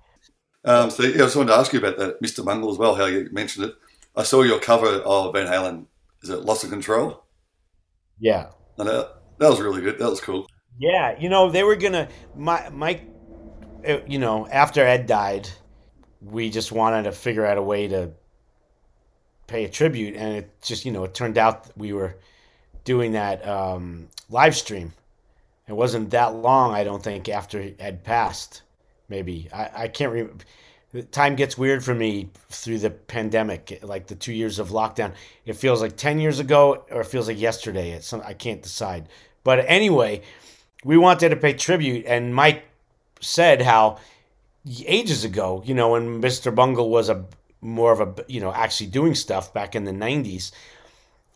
Um, 0.65 0.89
so 0.89 1.03
yeah, 1.03 1.15
I 1.15 1.17
just 1.17 1.35
wanted 1.35 1.51
to 1.53 1.57
ask 1.57 1.71
you 1.73 1.79
about 1.79 1.97
that, 1.97 2.21
Mr. 2.21 2.43
Bungle, 2.43 2.71
as 2.71 2.77
well. 2.77 2.95
How 2.95 3.05
you 3.05 3.29
mentioned 3.31 3.65
it. 3.65 3.75
I 4.15 4.23
saw 4.23 4.41
your 4.41 4.59
cover 4.59 4.87
of 4.87 5.33
Van 5.33 5.47
Halen. 5.47 5.85
Is 6.21 6.29
it 6.29 6.41
Loss 6.43 6.63
of 6.65 6.69
Control? 6.69 7.23
Yeah. 8.19 8.49
And 8.77 8.87
that, 8.89 9.15
that 9.39 9.49
was 9.49 9.61
really 9.61 9.81
good. 9.81 9.97
That 9.99 10.09
was 10.09 10.19
cool. 10.21 10.47
Yeah, 10.77 11.17
you 11.19 11.29
know 11.29 11.49
they 11.49 11.63
were 11.63 11.75
gonna 11.75 12.09
my 12.35 12.69
Mike. 12.69 13.03
uh, 13.87 13.99
You 14.07 14.19
know, 14.19 14.47
after 14.47 14.81
Ed 14.85 15.07
died, 15.07 15.49
we 16.21 16.49
just 16.49 16.71
wanted 16.71 17.03
to 17.03 17.11
figure 17.11 17.45
out 17.45 17.57
a 17.57 17.61
way 17.63 17.87
to 17.87 18.11
pay 19.47 19.65
a 19.65 19.69
tribute, 19.69 20.15
and 20.15 20.37
it 20.37 20.61
just 20.61 20.85
you 20.85 20.91
know 20.91 21.03
it 21.03 21.13
turned 21.13 21.37
out 21.37 21.65
that 21.65 21.77
we 21.77 21.93
were 21.93 22.15
doing 22.83 23.13
that 23.13 23.45
um, 23.47 24.09
live 24.29 24.55
stream. 24.55 24.93
It 25.69 25.75
wasn't 25.75 26.09
that 26.09 26.35
long, 26.35 26.73
I 26.73 26.83
don't 26.83 27.03
think, 27.03 27.29
after 27.29 27.59
it 27.59 27.79
had 27.79 28.03
passed. 28.03 28.63
Maybe 29.07 29.49
I, 29.53 29.83
I 29.83 29.87
can't 29.87 30.11
remember. 30.11 30.43
Time 31.11 31.35
gets 31.35 31.55
weird 31.55 31.83
for 31.83 31.93
me 31.93 32.31
through 32.49 32.79
the 32.79 32.89
pandemic, 32.89 33.79
like 33.83 34.07
the 34.07 34.15
two 34.15 34.33
years 34.33 34.57
of 34.57 34.69
lockdown. 34.69 35.13
It 35.45 35.53
feels 35.53 35.81
like 35.81 35.95
ten 35.95 36.19
years 36.19 36.39
ago, 36.39 36.85
or 36.89 37.01
it 37.01 37.07
feels 37.07 37.27
like 37.27 37.39
yesterday. 37.39 37.91
It's 37.91 38.11
I 38.11 38.33
can't 38.33 38.63
decide. 38.63 39.07
But 39.43 39.63
anyway, 39.67 40.23
we 40.83 40.97
wanted 40.97 41.29
to 41.29 41.35
pay 41.35 41.53
tribute, 41.53 42.07
and 42.07 42.33
Mike 42.33 42.63
said 43.21 43.61
how 43.61 43.99
ages 44.87 45.23
ago, 45.23 45.61
you 45.63 45.75
know, 45.75 45.89
when 45.89 46.19
Mr. 46.19 46.53
Bungle 46.53 46.89
was 46.89 47.09
a 47.09 47.25
more 47.61 47.91
of 47.91 47.99
a 47.99 48.25
you 48.27 48.39
know 48.39 48.53
actually 48.53 48.87
doing 48.87 49.13
stuff 49.13 49.53
back 49.53 49.75
in 49.75 49.83
the 49.83 49.93
line 49.93 50.23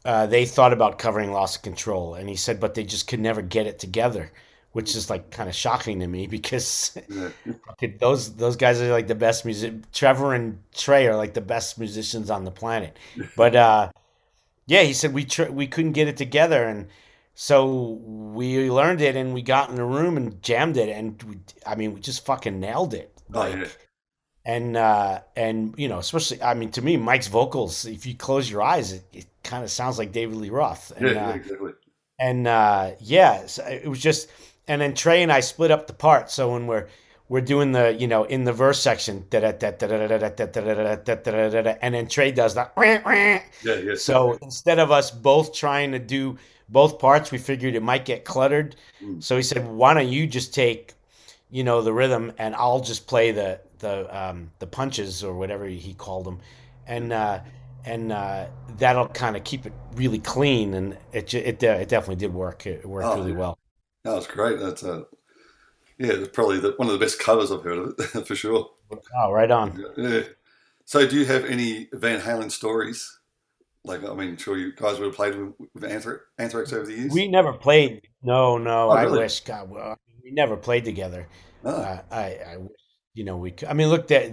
uh, 0.06 0.26
they 0.26 0.46
thought 0.46 0.74
about 0.74 1.00
covering 1.00 1.32
loss 1.32 1.56
of 1.56 1.62
control, 1.62 2.16
and 2.16 2.28
he 2.28 2.36
said, 2.36 2.60
but 2.60 2.74
they 2.74 2.84
just 2.84 3.08
could 3.08 3.20
never 3.20 3.42
get 3.42 3.68
it 3.68 3.80
together, 3.80 4.32
which 4.74 4.96
is 4.96 5.10
like 5.10 5.32
kind 5.32 5.48
of 5.48 5.56
shocking 5.56 6.00
to 6.00 6.08
me 6.08 6.28
because 6.28 6.98
those 8.00 8.36
those 8.36 8.56
guys 8.56 8.82
are 8.82 8.92
like 8.92 9.08
the 9.08 9.16
best 9.16 9.46
music. 9.46 9.92
Trevor 9.92 10.34
and 10.34 10.60
Trey 10.76 11.08
are 11.08 11.16
like 11.16 11.34
the 11.34 11.42
best 11.42 11.80
musicians 11.80 12.30
on 12.30 12.44
the 12.44 12.52
planet, 12.52 12.98
but 13.38 13.56
uh, 13.56 13.92
yeah, 14.66 14.82
he 14.84 14.94
said 14.94 15.14
we 15.14 15.26
tr- 15.26 15.52
we 15.52 15.68
couldn't 15.68 15.94
get 15.94 16.08
it 16.08 16.18
together, 16.18 16.64
and 16.66 16.88
so 17.36 18.00
we 18.04 18.70
learned 18.70 19.02
it 19.02 19.16
and 19.16 19.34
we 19.34 19.42
got 19.42 19.70
in 19.70 19.76
the 19.76 19.84
room 19.84 20.18
and 20.18 20.42
jammed 20.44 20.78
it 20.78 20.90
and 20.90 21.22
we, 21.24 21.40
I 21.66 21.76
mean 21.76 21.94
we 21.94 22.00
just 22.00 22.26
fucking 22.26 22.60
nailed 22.60 22.94
it. 22.94 23.12
Like, 23.30 23.56
oh, 23.56 23.58
yeah. 23.58 23.68
And 24.46 24.76
uh, 24.78 25.22
and 25.36 25.74
you 25.78 25.88
know, 25.88 26.00
especially 26.00 26.42
I 26.42 26.54
mean, 26.54 26.72
to 26.72 26.82
me, 26.82 26.98
Mike's 26.98 27.28
vocals. 27.28 27.86
If 27.86 28.06
you 28.06 28.16
close 28.16 28.50
your 28.50 28.62
eyes, 28.62 28.92
it, 28.94 29.04
it 29.14 29.26
kind 29.44 29.64
of 29.64 29.72
sounds 29.72 29.98
like 29.98 30.12
David 30.12 30.38
Lee 30.38 30.50
Roth. 30.50 30.92
And, 30.98 31.08
Yeah, 31.10 31.28
uh, 31.30 31.34
exactly. 31.34 31.72
and 32.20 32.48
uh, 32.48 32.92
yeah, 33.00 33.46
so 33.46 33.64
it 33.66 33.88
was 33.88 34.00
just. 34.00 34.30
And 34.66 34.82
then 34.82 34.94
Trey 34.94 35.24
and 35.24 35.32
I 35.32 35.42
split 35.42 35.72
up 35.72 35.88
the 35.88 35.94
part. 35.94 36.32
So 36.32 36.54
when 36.54 36.68
we're 36.68 36.88
we're 37.28 37.42
doing 37.42 37.72
the 37.74 37.94
you 37.94 38.08
know 38.08 38.24
in 38.26 38.44
the 38.46 38.54
verse 38.54 38.80
section, 38.80 39.26
and 41.82 41.96
then 41.96 42.08
Trey 42.08 42.32
does 42.32 42.56
that. 42.56 42.74
Yeah, 43.64 43.76
yeah. 43.76 43.96
So 43.96 44.38
instead 44.42 44.80
of 44.80 44.92
us 44.92 45.12
both 45.12 45.54
trying 45.54 45.92
to 45.92 46.00
do 46.00 46.38
both 46.70 47.00
parts, 47.00 47.32
we 47.32 47.38
figured 47.38 47.76
it 47.76 47.84
might 47.84 48.06
get 48.06 48.24
cluttered. 48.24 48.76
Mm. 49.04 49.22
So 49.24 49.36
he 49.36 49.44
said, 49.44 49.68
"Why 49.68 49.94
don't 49.94 50.08
you 50.08 50.28
just 50.28 50.54
take, 50.54 50.94
you 51.52 51.64
know, 51.64 51.82
the 51.82 51.92
rhythm, 51.94 52.32
and 52.38 52.56
I'll 52.56 52.80
just 52.82 53.08
play 53.08 53.32
the 53.32 53.60
the 53.84 53.96
um, 54.18 54.50
the 54.60 54.68
punches 54.68 55.24
or 55.24 55.36
whatever 55.36 55.66
he 55.68 55.94
called 55.94 56.26
them, 56.26 56.40
and 56.88 57.14
uh, 57.14 57.40
and 57.86 58.12
uh, 58.12 58.48
that'll 58.78 59.10
kind 59.10 59.36
of 59.38 59.44
keep 59.44 59.66
it 59.68 59.74
really 59.96 60.20
clean." 60.20 60.74
And 60.74 60.98
it 61.14 61.32
it 61.36 61.60
de- 61.60 61.82
it 61.82 61.90
definitely 61.90 62.16
did 62.26 62.34
work. 62.34 62.66
It 62.66 62.86
worked 62.86 63.08
Oh, 63.08 63.18
really 63.18 63.34
yeah. 63.34 63.38
well. 63.38 63.60
that 64.06 64.16
was 64.16 64.28
great. 64.28 64.60
That's 64.60 64.84
uh, 64.84 65.04
yeah, 66.00 66.14
it's 66.14 66.30
probably 66.30 66.60
the, 66.60 66.72
one 66.78 66.88
of 66.88 66.94
the 66.94 67.06
best 67.06 67.20
covers 67.20 67.52
I've 67.52 67.64
heard 67.64 67.78
of 67.78 67.96
it 68.00 68.28
for 68.28 68.36
sure. 68.36 68.72
Oh, 69.16 69.32
right 69.32 69.52
on. 69.52 69.86
Yeah. 69.98 70.24
So, 70.86 71.08
do 71.08 71.16
you 71.18 71.26
have 71.26 71.46
any 71.46 71.88
Van 71.94 72.20
Halen 72.20 72.52
stories? 72.52 73.20
Like, 73.86 74.04
I 74.04 74.14
mean, 74.14 74.38
sure, 74.38 74.58
you 74.58 74.74
guys 74.74 74.98
would 75.00 75.08
have 75.08 75.16
played 75.16 75.36
with, 75.38 75.54
with 75.74 75.84
Anthrax, 75.84 76.74
over 76.74 76.86
the 76.86 76.94
years. 76.94 77.12
We 77.12 77.28
never 77.28 77.52
played. 77.54 78.02
No, 78.22 78.58
no. 78.58 78.90
Oh, 78.90 78.92
I 78.92 79.06
wish 79.08 79.42
God, 79.42 79.70
well, 79.70 79.98
we 80.24 80.32
never 80.32 80.56
played 80.56 80.86
together. 80.86 81.28
Ah, 81.66 81.70
Uh, 81.70 82.02
I, 82.12 82.40
I, 82.54 82.58
wish, 82.58 82.83
you 83.14 83.24
know, 83.24 83.38
we. 83.38 83.54
I 83.68 83.74
mean, 83.74 83.90
look, 83.90 84.08
that 84.08 84.32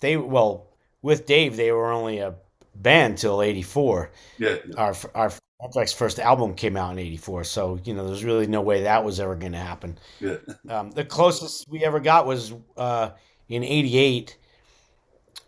they 0.00 0.16
well 0.16 0.66
with 1.02 1.26
Dave, 1.26 1.56
they 1.56 1.72
were 1.72 1.90
only 1.92 2.18
a 2.18 2.34
band 2.74 3.18
till 3.18 3.42
'84. 3.42 4.10
yeah, 4.38 4.56
Our 4.76 4.94
our 5.14 5.32
Anthrax 5.62 5.92
first 5.92 6.18
album 6.18 6.54
came 6.54 6.76
out 6.76 6.92
in 6.92 6.98
'84, 6.98 7.44
so 7.44 7.78
you 7.84 7.94
know, 7.94 8.06
there's 8.06 8.24
really 8.24 8.46
no 8.46 8.60
way 8.62 8.82
that 8.82 9.04
was 9.04 9.20
ever 9.20 9.34
going 9.36 9.52
to 9.52 9.58
happen. 9.58 9.98
yeah, 10.20 10.36
Um, 10.68 10.90
the 10.92 11.04
closest 11.04 11.68
we 11.68 11.84
ever 11.84 12.00
got 12.00 12.26
was 12.26 12.52
uh, 12.76 13.10
in 13.48 13.62
'88. 13.64 14.36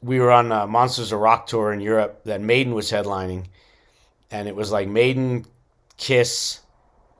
We 0.02 0.18
were 0.18 0.32
on 0.32 0.50
uh, 0.50 0.66
Monsters 0.66 1.12
of 1.12 1.20
Rock 1.20 1.46
tour 1.46 1.72
in 1.72 1.80
Europe 1.80 2.22
that 2.24 2.40
Maiden 2.40 2.74
was 2.74 2.90
headlining, 2.90 3.46
and 4.30 4.48
it 4.48 4.56
was 4.56 4.72
like 4.72 4.88
Maiden, 4.88 5.46
Kiss, 5.96 6.60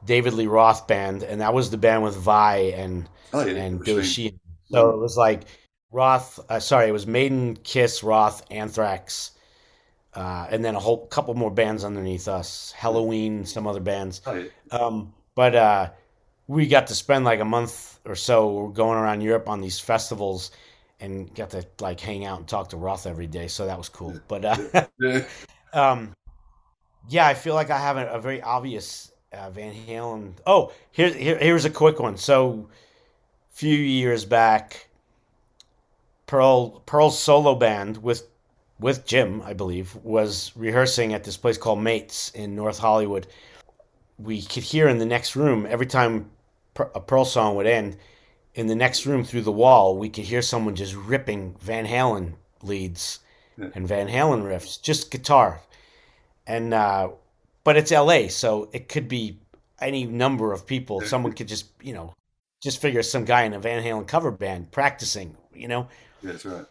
David 0.05 0.35
Lee 0.35 0.47
Roth 0.49 0.87
band, 0.89 1.23
and 1.23 1.41
that 1.41 1.55
was 1.55 1.71
the 1.71 1.79
band 1.79 2.03
with 2.03 2.17
Vai 2.17 2.73
and 2.75 3.09
oh 3.33 3.45
yeah, 3.45 3.55
and 3.55 3.85
Billy. 3.85 4.03
Sheehan. 4.05 4.39
So 4.73 4.91
it 4.91 4.99
was 4.99 5.17
like 5.17 5.43
Roth. 5.91 6.41
Uh, 6.49 6.61
sorry, 6.61 6.89
it 6.89 6.93
was 6.93 7.07
Maiden, 7.07 7.57
Kiss, 7.57 8.03
Roth, 8.03 8.45
Anthrax, 8.51 9.33
uh, 10.15 10.47
and 10.51 10.65
then 10.65 10.75
a 10.75 10.81
whole 10.81 11.07
couple 11.07 11.35
more 11.35 11.51
bands 11.51 11.85
underneath 11.85 12.29
us. 12.29 12.75
Helloween, 12.77 13.47
some 13.47 13.67
other 13.67 13.81
bands. 13.81 14.21
Um, 14.71 15.13
but 15.35 15.55
uh, 15.55 15.91
we 16.47 16.67
got 16.67 16.87
to 16.89 16.95
spend 16.95 17.25
like 17.25 17.41
a 17.41 17.45
month 17.45 18.01
or 18.05 18.15
so 18.15 18.69
going 18.69 18.99
around 18.99 19.21
Europe 19.21 19.49
on 19.49 19.61
these 19.61 19.79
festivals, 19.79 20.51
and 21.01 21.35
got 21.35 21.51
to 21.51 21.65
like 21.81 22.01
hang 22.01 22.25
out 22.25 22.39
and 22.39 22.49
talk 22.49 22.71
to 22.71 22.77
Roth 22.77 23.07
every 23.07 23.27
day. 23.27 23.49
So 23.49 23.67
that 23.67 23.79
was 23.79 23.89
cool. 23.89 24.19
But 24.29 24.45
uh, 24.45 24.87
yeah. 24.99 25.25
um, 25.73 26.15
yeah, 27.09 27.27
I 27.27 27.35
feel 27.35 27.55
like 27.55 27.71
I 27.71 27.79
have 27.79 27.97
a, 27.97 28.07
a 28.09 28.21
very 28.21 28.41
obvious 28.43 29.13
uh, 29.33 29.51
Van 29.51 29.75
Halen. 29.75 30.35
Oh, 30.47 30.73
here, 30.91 31.09
here, 31.11 31.39
here's 31.39 31.65
a 31.65 31.71
quick 31.71 31.99
one. 31.99 32.17
So, 32.17 32.69
few 33.53 33.77
years 33.77 34.25
back, 34.25 34.89
Pearl 36.27 36.81
Pearl's 36.87 37.19
solo 37.19 37.55
band 37.55 38.03
with 38.03 38.27
with 38.81 39.07
Jim, 39.07 39.43
I 39.43 39.53
believe, 39.53 39.95
was 40.03 40.51
rehearsing 40.57 41.15
at 41.15 41.23
this 41.23 41.37
place 41.37 41.57
called 41.57 41.81
Mates 41.81 42.31
in 42.35 42.57
North 42.57 42.79
Hollywood. 42.79 43.29
We 44.19 44.43
could 44.43 44.65
hear 44.65 44.89
in 44.89 44.99
the 44.99 45.07
next 45.07 45.37
room 45.37 45.67
every 45.69 45.87
time 45.87 46.31
a 46.77 47.01
Pearl 47.01 47.25
song 47.25 47.55
would 47.57 47.67
end. 47.67 47.97
In 48.55 48.67
the 48.67 48.75
next 48.75 49.07
room 49.07 49.25
through 49.25 49.43
the 49.43 49.53
wall, 49.53 49.97
we 49.97 50.11
could 50.11 50.25
hear 50.25 50.43
someone 50.43 50.75
just 50.75 50.95
ripping 50.95 51.57
Van 51.61 51.87
Halen 51.87 52.35
leads 52.63 53.21
and 53.75 53.87
Van 53.87 54.09
Halen 54.09 54.43
riffs, 54.43 54.81
just 54.81 55.11
guitar. 55.11 55.61
And 56.47 56.75
uh, 56.75 57.11
but 57.65 57.77
it's 57.77 57.93
L.A., 57.93 58.29
so 58.29 58.69
it 58.73 58.89
could 58.89 59.09
be 59.09 59.39
any 59.81 60.05
number 60.05 60.53
of 60.53 60.67
people. 60.67 61.01
Someone 61.03 61.33
could 61.33 61.49
just 61.49 61.67
you 61.83 61.95
know 61.95 62.13
just 62.63 62.81
figure 62.81 63.03
some 63.03 63.25
guy 63.25 63.43
in 63.43 63.53
a 63.53 63.59
Van 63.59 63.83
Halen 63.83 64.07
cover 64.07 64.31
band 64.31 64.71
practicing, 64.71 65.37
you 65.53 65.69
know. 65.69 65.89
That's 66.23 66.45
right. 66.45 66.65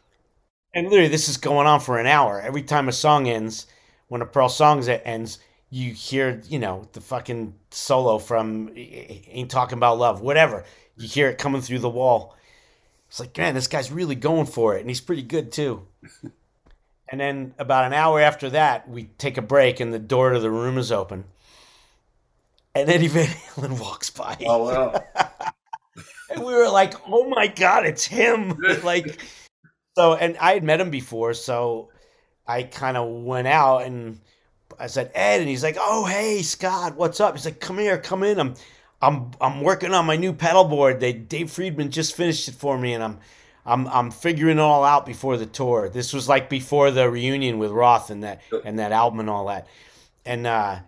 And 0.74 0.88
literally, 0.88 1.10
this 1.10 1.28
is 1.28 1.38
going 1.38 1.68
on 1.68 1.82
for 1.82 2.00
an 2.00 2.08
hour. 2.08 2.40
Every 2.40 2.64
time 2.64 2.88
a 2.88 2.94
song 2.94 3.28
ends, 3.28 3.68
when 4.08 4.22
a 4.22 4.26
Pearl 4.26 4.48
song 4.48 4.88
ends, 4.88 5.40
you 5.70 5.94
hear, 5.94 6.42
you 6.48 6.60
know, 6.60 6.88
the 6.94 7.02
fucking 7.02 7.54
solo 7.72 8.18
from 8.20 8.72
Ain't 8.76 9.52
Talking 9.52 9.78
About 9.78 9.98
Love, 9.98 10.22
whatever. 10.22 10.64
You 10.96 11.08
hear 11.08 11.30
it 11.30 11.38
coming 11.38 11.62
through 11.62 11.80
the 11.80 11.90
wall. 11.90 12.38
It's 13.08 13.20
like, 13.20 13.38
man, 13.38 13.54
this 13.54 13.68
guy's 13.68 13.92
really 13.92 14.16
going 14.16 14.46
for 14.46 14.78
it. 14.78 14.82
And 14.82 14.90
he's 14.90 15.02
pretty 15.02 15.24
good, 15.24 15.52
too. 15.52 15.86
and 17.10 17.20
then 17.20 17.54
about 17.58 17.86
an 17.86 17.94
hour 17.94 18.22
after 18.22 18.50
that, 18.52 18.90
we 18.90 19.06
take 19.18 19.38
a 19.38 19.42
break 19.42 19.82
and 19.82 19.94
the 19.94 20.00
door 20.00 20.32
to 20.32 20.40
the 20.40 20.50
room 20.50 20.78
is 20.78 20.92
open. 20.92 21.26
And 22.74 22.90
Eddie 22.90 23.08
Van 23.08 23.28
Halen 23.28 23.80
walks 23.82 24.10
by. 24.10 24.38
Oh 24.46 24.64
wow. 24.64 25.04
And 26.32 26.44
we 26.46 26.54
were 26.54 26.70
like, 26.70 26.94
oh 27.08 27.28
my 27.28 27.48
God, 27.48 27.86
it's 27.86 28.06
him. 28.06 28.58
like, 28.84 29.20
so, 29.96 30.16
and 30.16 30.38
I 30.38 30.54
had 30.54 30.64
met 30.64 30.82
him 30.82 30.90
before. 30.90 31.34
So 31.34 31.90
I 32.48 32.64
kind 32.64 32.98
of 32.98 33.10
went 33.24 33.48
out 33.48 33.84
and 33.84 34.20
I 34.80 34.88
said, 34.88 35.12
Ed, 35.14 35.42
and 35.42 35.50
he's 35.50 35.64
like, 35.64 35.78
oh, 35.80 36.06
hey, 36.06 36.42
Scott, 36.42 36.96
what's 36.96 37.20
up? 37.20 37.36
He's 37.36 37.46
like, 37.46 37.60
come 37.60 37.78
here, 37.78 37.98
come 37.98 38.24
in. 38.24 38.40
I'm, 38.40 38.56
I'm, 39.02 39.32
I'm 39.42 39.62
working 39.62 39.94
on 39.94 40.06
my 40.06 40.16
new 40.16 40.34
pedal 40.34 40.64
board. 40.64 41.00
They, 41.00 41.14
Dave 41.14 41.52
Friedman 41.52 41.92
just 41.92 42.16
finished 42.16 42.48
it 42.48 42.56
for 42.56 42.78
me 42.78 42.94
and 42.94 43.04
I'm, 43.04 43.20
I'm, 43.66 43.88
I'm 43.88 44.12
figuring 44.12 44.58
it 44.58 44.62
all 44.62 44.84
out 44.84 45.06
before 45.06 45.38
the 45.38 45.46
tour. 45.46 45.90
This 45.90 46.14
was 46.14 46.28
like 46.28 46.50
before 46.50 46.92
the 46.92 47.10
reunion 47.10 47.60
with 47.60 47.72
Roth 47.72 48.10
and 48.10 48.24
that, 48.24 48.42
and 48.64 48.80
that 48.80 48.92
album 48.92 49.20
and 49.20 49.30
all 49.30 49.48
that. 49.48 49.68
And, 50.26 50.48
uh, 50.48 50.80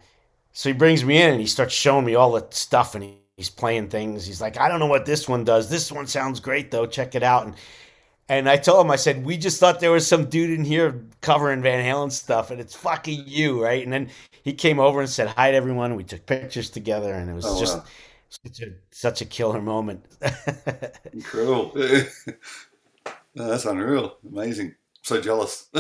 so 0.54 0.70
he 0.70 0.74
brings 0.74 1.04
me 1.04 1.20
in 1.22 1.32
and 1.32 1.40
he 1.40 1.48
starts 1.48 1.74
showing 1.74 2.06
me 2.06 2.16
all 2.16 2.32
the 2.32 2.46
stuff 2.52 2.94
and 2.96 3.04
he, 3.04 3.18
he's 3.44 3.50
playing 3.50 3.90
things. 3.90 4.26
He's 4.26 4.40
like, 4.42 4.58
I 4.58 4.70
don't 4.70 4.80
know 4.80 4.86
what 4.88 5.06
this 5.06 5.28
one 5.28 5.44
does. 5.44 5.70
This 5.70 5.92
one 5.92 6.08
sounds 6.08 6.40
great 6.40 6.72
though. 6.72 6.86
Check 6.86 7.14
it 7.16 7.24
out. 7.24 7.46
And 7.46 7.56
and 8.30 8.50
I 8.50 8.56
told 8.56 8.86
him, 8.86 8.92
I 8.92 8.96
said, 8.96 9.26
we 9.26 9.36
just 9.38 9.60
thought 9.60 9.82
there 9.82 9.92
was 9.92 10.08
some 10.08 10.26
dude 10.30 10.50
in 10.58 10.64
here 10.64 11.04
covering 11.22 11.62
Van 11.62 11.84
Halen 11.84 12.10
stuff, 12.12 12.52
and 12.52 12.62
it's 12.62 12.74
fucking 12.74 13.26
you, 13.28 13.62
right? 13.62 13.84
And 13.84 13.92
then 13.92 14.10
he 14.44 14.54
came 14.54 14.80
over 14.80 15.02
and 15.02 15.10
said 15.10 15.28
hi 15.28 15.52
to 15.52 15.58
everyone. 15.58 15.96
We 15.96 16.06
took 16.06 16.26
pictures 16.26 16.70
together, 16.70 17.14
and 17.14 17.30
it 17.30 17.34
was 17.34 17.46
Oh, 17.46 17.60
just 17.60 17.78
wow. 17.80 17.84
such 18.30 18.62
a 18.62 18.74
such 18.92 19.22
a 19.22 19.26
killer 19.26 19.62
moment. 19.62 20.06
Incredible. 21.14 21.74
No, 23.36 23.48
that's 23.50 23.66
unreal. 23.66 24.18
Amazing. 24.30 24.76
So 25.02 25.20
jealous. 25.20 25.70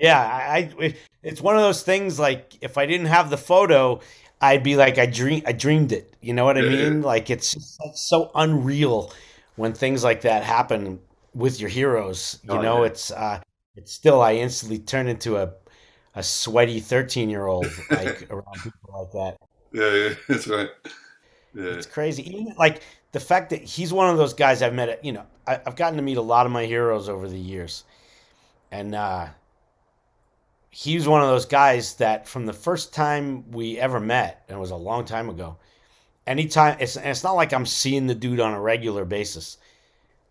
Yeah, 0.00 0.18
I, 0.18 0.70
I 0.80 0.94
it's 1.22 1.40
one 1.40 1.56
of 1.56 1.62
those 1.62 1.82
things 1.82 2.18
like 2.18 2.54
if 2.62 2.78
I 2.78 2.86
didn't 2.86 3.06
have 3.06 3.28
the 3.28 3.36
photo, 3.36 4.00
I'd 4.40 4.62
be 4.62 4.76
like 4.76 4.98
I 4.98 5.06
dream 5.06 5.42
I 5.46 5.52
dreamed 5.52 5.92
it. 5.92 6.14
You 6.20 6.32
know 6.34 6.44
what 6.44 6.58
I 6.58 6.62
mean? 6.62 7.02
Like 7.02 7.30
it's 7.30 7.58
like 7.80 7.92
so 7.94 8.30
unreal 8.34 9.12
when 9.56 9.72
things 9.74 10.04
like 10.04 10.22
that 10.22 10.42
happen 10.44 11.00
with 11.34 11.60
your 11.60 11.70
heroes. 11.70 12.38
You 12.42 12.58
Oh, 12.58 12.62
know, 12.62 12.82
yeah. 12.82 12.84
it's 12.84 13.10
uh 13.10 13.40
it's 13.76 13.92
still 13.92 14.20
I 14.22 14.34
instantly 14.34 14.78
turn 14.78 15.08
into 15.08 15.36
a 15.36 15.54
a 16.14 16.22
sweaty 16.22 16.80
13-year-old 16.80 17.84
like 17.90 18.26
around 18.30 18.62
people 18.62 18.90
like 19.00 19.12
that. 19.12 19.36
yeah, 19.72 19.94
yeah, 19.94 20.14
that's 20.28 20.46
right. 20.48 20.70
Yeah. 21.54 21.64
It's 21.64 21.86
crazy. 21.86 22.28
Even 22.28 22.54
like 22.58 22.82
the 23.12 23.20
fact 23.20 23.50
that 23.50 23.62
he's 23.62 23.92
one 23.92 24.10
of 24.10 24.16
those 24.18 24.34
guys 24.34 24.62
I've 24.62 24.74
met. 24.74 24.88
At, 24.88 25.04
you 25.04 25.12
know, 25.12 25.26
I, 25.46 25.60
I've 25.66 25.76
gotten 25.76 25.96
to 25.96 26.02
meet 26.02 26.16
a 26.16 26.22
lot 26.22 26.46
of 26.46 26.52
my 26.52 26.64
heroes 26.66 27.08
over 27.08 27.28
the 27.28 27.38
years, 27.38 27.84
and 28.70 28.94
uh, 28.94 29.28
he 30.70 30.94
was 30.96 31.08
one 31.08 31.22
of 31.22 31.28
those 31.28 31.46
guys 31.46 31.94
that 31.96 32.28
from 32.28 32.46
the 32.46 32.52
first 32.52 32.92
time 32.94 33.50
we 33.50 33.78
ever 33.78 34.00
met, 34.00 34.44
and 34.48 34.56
it 34.56 34.60
was 34.60 34.70
a 34.70 34.76
long 34.76 35.04
time 35.04 35.28
ago. 35.28 35.56
Anytime 36.26 36.76
it's 36.80 36.96
and 36.96 37.08
it's 37.08 37.24
not 37.24 37.32
like 37.34 37.52
I'm 37.52 37.66
seeing 37.66 38.06
the 38.06 38.14
dude 38.14 38.40
on 38.40 38.54
a 38.54 38.60
regular 38.60 39.04
basis, 39.04 39.58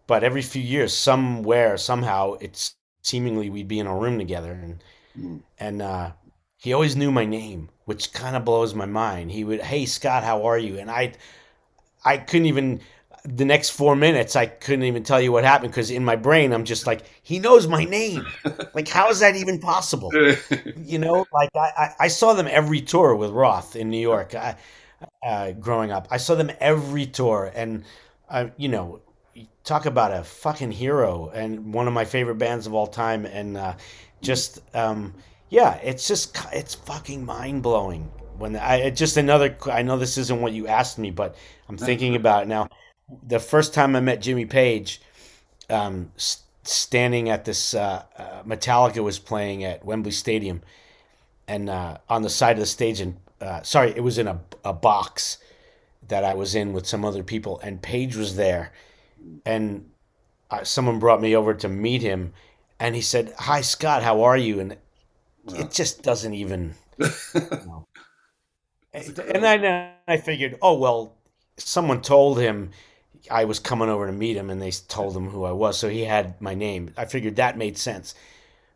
but 0.08 0.24
every 0.24 0.42
few 0.42 0.62
years, 0.62 0.94
somewhere, 0.94 1.78
somehow, 1.78 2.34
it's 2.40 2.76
seemingly 3.04 3.50
we'd 3.50 3.68
be 3.68 3.80
in 3.80 3.88
a 3.88 3.96
room 3.96 4.18
together, 4.18 4.52
and 4.54 4.84
Mm. 5.20 5.42
and 5.60 5.82
uh, 5.82 6.12
he 6.58 6.72
always 6.74 6.96
knew 6.96 7.12
my 7.12 7.26
name, 7.26 7.70
which 7.86 8.14
kind 8.14 8.36
of 8.36 8.46
blows 8.46 8.74
my 8.76 8.86
mind. 8.86 9.32
He 9.32 9.44
would, 9.44 9.62
"Hey 9.62 9.86
Scott, 9.86 10.24
how 10.24 10.46
are 10.46 10.58
you?" 10.58 10.78
And 10.80 10.90
I, 10.92 11.14
I 12.06 12.18
couldn't 12.18 12.46
even. 12.48 12.82
The 13.24 13.46
next 13.46 13.70
four 13.70 13.96
minutes, 13.96 14.36
I 14.36 14.46
couldn't 14.46 14.86
even 14.86 15.04
tell 15.04 15.20
you 15.20 15.32
what 15.32 15.44
happened 15.44 15.72
because 15.72 15.92
in 15.92 16.06
my 16.06 16.16
brain, 16.16 16.54
I'm 16.54 16.66
just 16.66 16.88
like, 16.88 17.02
he 17.22 17.40
knows 17.40 17.68
my 17.68 17.84
name. 17.84 18.26
like, 18.74 18.88
how 18.88 19.10
is 19.10 19.20
that 19.20 19.36
even 19.36 19.60
possible? 19.60 20.12
you 20.78 21.00
know, 21.00 21.26
like 21.34 21.50
I, 21.56 21.94
I, 22.00 22.08
saw 22.08 22.34
them 22.34 22.48
every 22.50 22.82
tour 22.82 23.16
with 23.16 23.32
Roth 23.32 23.76
in 23.76 23.90
New 23.90 24.00
York. 24.00 24.36
I, 24.36 24.56
uh, 25.26 25.52
growing 25.52 25.92
up, 25.92 26.08
I 26.12 26.18
saw 26.18 26.36
them 26.36 26.52
every 26.60 27.06
tour, 27.06 27.52
and 27.54 27.84
uh, 28.30 28.48
you 28.58 28.70
know, 28.70 29.02
talk 29.64 29.86
about 29.86 30.14
a 30.14 30.24
fucking 30.24 30.72
hero 30.72 31.30
and 31.34 31.74
one 31.74 31.88
of 31.88 31.94
my 31.94 32.06
favorite 32.06 32.36
bands 32.36 32.68
of 32.68 32.74
all 32.74 32.88
time, 32.88 33.26
and 33.26 33.58
uh, 33.58 33.76
just 34.22 34.62
um, 34.76 35.14
yeah, 35.50 35.76
it's 35.76 36.08
just 36.08 36.38
it's 36.54 36.76
fucking 36.76 37.26
mind 37.26 37.64
blowing. 37.64 38.12
When 38.38 38.56
I 38.56 38.90
just 38.90 39.18
another, 39.18 39.58
I 39.66 39.82
know 39.82 39.98
this 39.98 40.18
isn't 40.18 40.42
what 40.42 40.54
you 40.54 40.68
asked 40.68 40.98
me, 40.98 41.12
but 41.12 41.36
I'm 41.68 41.78
thinking 41.78 42.16
about 42.16 42.44
it 42.44 42.48
now 42.48 42.70
the 43.28 43.40
first 43.40 43.74
time 43.74 43.96
I 43.96 44.00
met 44.00 44.22
Jimmy 44.22 44.46
Page, 44.46 45.02
um, 45.70 46.12
standing 46.64 47.30
at 47.30 47.46
this 47.46 47.74
uh, 47.74 48.04
uh, 48.18 48.44
Metallica 48.44 49.04
was 49.04 49.20
playing 49.20 49.64
at 49.64 49.84
Wembley 49.86 50.12
Stadium, 50.12 50.62
and 51.48 51.70
uh, 51.70 51.98
on 52.10 52.22
the 52.22 52.30
side 52.30 52.54
of 52.54 52.60
the 52.60 52.66
stage, 52.66 53.00
and 53.00 53.18
uh, 53.42 53.62
sorry, 53.62 53.92
it 53.96 54.02
was 54.02 54.18
in 54.18 54.28
a, 54.28 54.40
a 54.64 54.74
box 54.74 55.38
that 56.08 56.24
I 56.24 56.34
was 56.34 56.56
in 56.56 56.74
with 56.74 56.88
some 56.88 57.06
other 57.06 57.24
people, 57.24 57.60
and 57.62 57.82
Page 57.82 58.16
was 58.16 58.36
there, 58.36 58.72
and 59.46 59.90
uh, 60.52 60.64
someone 60.64 61.00
brought 61.00 61.22
me 61.22 61.36
over 61.36 61.54
to 61.54 61.68
meet 61.68 62.02
him, 62.02 62.34
and 62.80 62.96
he 62.96 63.02
said, 63.02 63.34
"Hi, 63.40 63.62
Scott, 63.62 64.04
how 64.04 64.24
are 64.24 64.38
you?" 64.38 64.60
And 64.60 64.78
it 65.56 65.72
just 65.72 66.04
doesn't 66.04 66.34
even. 66.34 66.76
You 68.92 69.06
know. 69.06 69.22
and 69.34 69.46
I, 69.46 69.94
I 70.08 70.18
figured, 70.18 70.58
oh 70.64 70.80
well, 70.80 71.14
someone 71.58 72.02
told 72.02 72.40
him 72.40 72.72
I 73.30 73.46
was 73.46 73.60
coming 73.60 73.90
over 73.90 74.06
to 74.06 74.12
meet 74.12 74.38
him 74.38 74.50
and 74.50 74.62
they 74.62 74.72
told 74.72 75.16
him 75.16 75.30
who 75.30 75.44
I 75.44 75.52
was. 75.52 75.78
So 75.78 75.90
he 75.90 76.04
had 76.04 76.40
my 76.42 76.54
name. 76.54 76.94
I 76.98 77.06
figured 77.06 77.36
that 77.38 77.58
made 77.58 77.78
sense. 77.78 78.16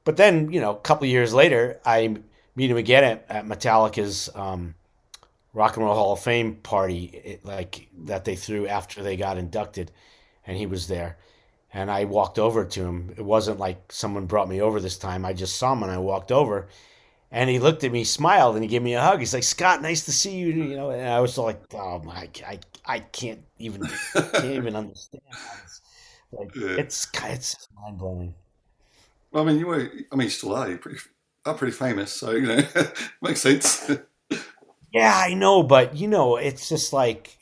But 0.04 0.18
then, 0.18 0.52
you 0.52 0.60
know, 0.60 0.72
a 0.72 0.80
couple 0.80 1.08
years 1.08 1.34
later, 1.34 1.80
I 1.86 2.18
meet 2.56 2.72
him 2.72 2.78
again 2.78 3.04
at, 3.04 3.26
at 3.30 3.46
Metallica's 3.46 4.30
um, 4.36 4.76
Rock 5.54 5.78
and 5.78 5.86
Roll 5.86 5.96
Hall 5.96 6.14
of 6.14 6.20
Fame 6.20 6.56
party, 6.56 7.06
it, 7.06 7.46
like 7.46 7.88
that 8.06 8.26
they 8.26 8.36
threw 8.36 8.68
after 8.68 9.04
they 9.04 9.16
got 9.16 9.38
inducted, 9.38 9.92
and 10.46 10.58
he 10.58 10.66
was 10.66 10.88
there. 10.88 11.18
And 11.74 11.90
I 11.90 12.06
walked 12.06 12.38
over 12.38 12.66
to 12.66 12.84
him. 12.84 13.14
It 13.18 13.24
wasn't 13.24 13.60
like 13.60 13.92
someone 13.92 14.26
brought 14.26 14.50
me 14.50 14.62
over 14.62 14.80
this 14.80 14.98
time. 14.98 15.26
I 15.26 15.34
just 15.34 15.56
saw 15.56 15.74
him 15.74 15.84
and 15.84 15.92
I 15.92 15.98
walked 15.98 16.32
over, 16.32 16.68
and 17.34 17.50
he 17.50 17.58
looked 17.58 17.84
at 17.84 17.91
me, 17.91 18.04
smiled, 18.04 18.56
and 18.56 18.63
he 18.63 18.69
gave 18.69 18.84
me 18.84 18.93
a 18.93 19.02
hug. 19.02 19.19
He's 19.19 19.34
like, 19.34 19.43
"Scott, 19.43 19.82
nice 19.82 20.06
to 20.06 20.12
see 20.12 20.36
you." 20.36 20.50
You 20.50 20.76
know, 20.76 20.91
and 20.91 21.10
I 21.10 21.19
was 21.19 21.36
like, 21.38 21.60
"Oh 21.74 22.00
my, 22.04 22.30
I, 22.46 22.60
I 22.86 23.00
can't 23.00 23.41
even, 23.58 23.82
can't 24.13 24.46
even 24.46 24.76
understand." 24.76 25.24
Like, 26.32 26.56
yeah. 26.56 26.76
it's 26.78 27.08
it's 27.24 27.67
mind 27.76 27.98
blowing. 27.98 28.36
Well, 29.32 29.43
I 29.43 29.48
mean, 29.48 29.58
you 29.58 29.65
were, 29.65 29.91
I 30.12 30.15
mean, 30.15 30.26
you 30.26 30.30
still 30.30 30.56
are. 30.56 30.69
You're 30.69 30.78
pretty, 30.78 31.00
are 31.43 31.56
pretty 31.56 31.74
famous, 31.74 32.13
so 32.13 32.32
you 32.32 32.46
know, 32.46 32.62
makes 33.24 33.41
sense. 33.41 33.89
yeah, 34.93 35.12
I 35.15 35.34
know, 35.34 35.63
but 35.63 35.98
you 35.98 36.08
know, 36.08 36.38
it's 36.38 36.69
just 36.69 36.93
like, 36.93 37.36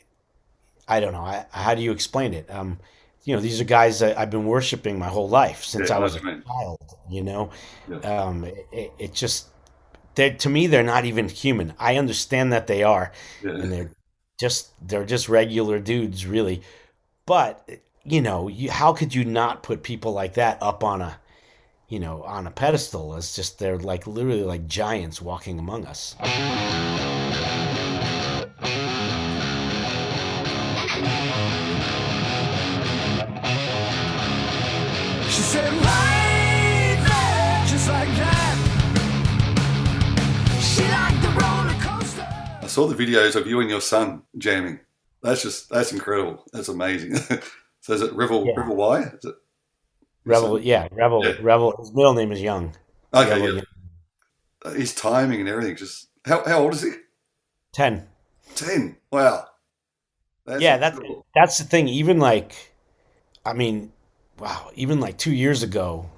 I 0.88 1.02
don't 1.02 1.12
know. 1.12 1.20
I, 1.20 1.46
how 1.52 1.76
do 1.76 1.82
you 1.82 1.92
explain 1.92 2.34
it? 2.34 2.50
Um, 2.50 2.80
you 3.26 3.36
know, 3.36 3.42
these 3.42 3.60
are 3.60 3.66
guys 3.66 4.00
that 4.00 4.18
I've 4.18 4.30
been 4.30 4.46
worshiping 4.46 4.98
my 4.98 5.10
whole 5.10 5.28
life 5.28 5.66
since 5.66 5.90
yeah, 5.90 5.98
I 5.98 6.00
was 6.00 6.16
a 6.16 6.20
child. 6.20 6.96
You 7.10 7.24
know, 7.24 7.50
yeah. 7.90 7.98
um, 7.98 8.46
it, 8.72 8.94
it 8.98 9.14
just 9.14 9.50
they 10.16 10.32
to 10.32 10.50
me 10.50 10.68
they're 10.68 10.84
not 10.84 11.06
even 11.06 11.30
human. 11.30 11.74
I 11.80 11.98
understand 11.98 12.54
that 12.54 12.68
they 12.68 12.84
are, 12.84 13.12
yeah. 13.44 13.52
and 13.52 13.72
they're 13.72 13.92
just 14.40 14.72
they're 14.88 15.06
just 15.06 15.30
regular 15.30 15.80
dudes, 15.80 16.26
really. 16.26 16.62
But 17.26 17.70
you 18.04 18.22
know, 18.22 18.48
you, 18.48 18.72
how 18.72 18.94
could 18.94 19.14
you 19.14 19.26
not 19.26 19.64
put 19.64 19.84
people 19.84 20.12
like 20.14 20.34
that 20.36 20.58
up 20.62 20.84
on 20.84 21.02
a 21.02 21.18
you 21.88 22.00
know 22.00 22.24
on 22.24 22.48
a 22.48 22.52
pedestal? 22.52 23.16
It's 23.16 23.36
just 23.36 23.60
they're 23.60 23.78
like 23.78 24.08
literally 24.08 24.44
like 24.44 24.68
giants 24.68 25.22
walking 25.22 25.60
among 25.60 25.86
us. 25.86 26.16
Saw 42.72 42.88
the 42.88 42.96
videos 42.96 43.36
of 43.36 43.48
you 43.48 43.60
and 43.60 43.70
your 43.70 43.82
son 43.82 44.24
jamming. 44.38 44.80
That's 45.22 45.44
just 45.44 45.70
that's 45.70 45.92
incredible. 45.92 46.44
That's 46.52 46.70
amazing. 46.70 47.16
so 47.82 47.94
is 47.94 48.02
it 48.02 48.14
Revel 48.14 48.46
yeah. 48.46 48.54
Revel 48.58 48.76
Y? 48.76 49.02
Is 49.02 49.26
it 49.26 49.36
Revel? 50.26 50.60
Yeah, 50.60 50.88
Revel. 50.92 51.26
Yeah. 51.26 51.34
Revel. 51.42 51.76
His 51.78 51.94
middle 51.94 52.14
name 52.14 52.32
is 52.32 52.42
Young. 52.42 52.76
Okay, 53.14 53.42
Revel 53.42 53.56
yeah. 53.56 53.62
Uh, 54.64 54.72
his 54.72 54.96
timing 54.96 55.40
and 55.40 55.50
everything. 55.50 55.76
Just 55.76 56.08
how 56.26 56.44
how 56.46 56.60
old 56.60 56.74
is 56.74 56.82
he? 56.82 56.92
Ten. 57.72 58.08
Ten. 58.56 58.98
Wow. 59.12 59.48
That's 60.46 60.62
yeah, 60.62 60.78
that's 60.78 61.00
that's 61.36 61.58
the 61.58 61.64
thing. 61.66 61.88
Even 61.88 62.20
like, 62.20 62.74
I 63.46 63.54
mean, 63.54 63.92
wow. 64.40 64.72
Even 64.76 65.00
like 65.00 65.18
two 65.18 65.34
years 65.34 65.62
ago, 65.62 66.10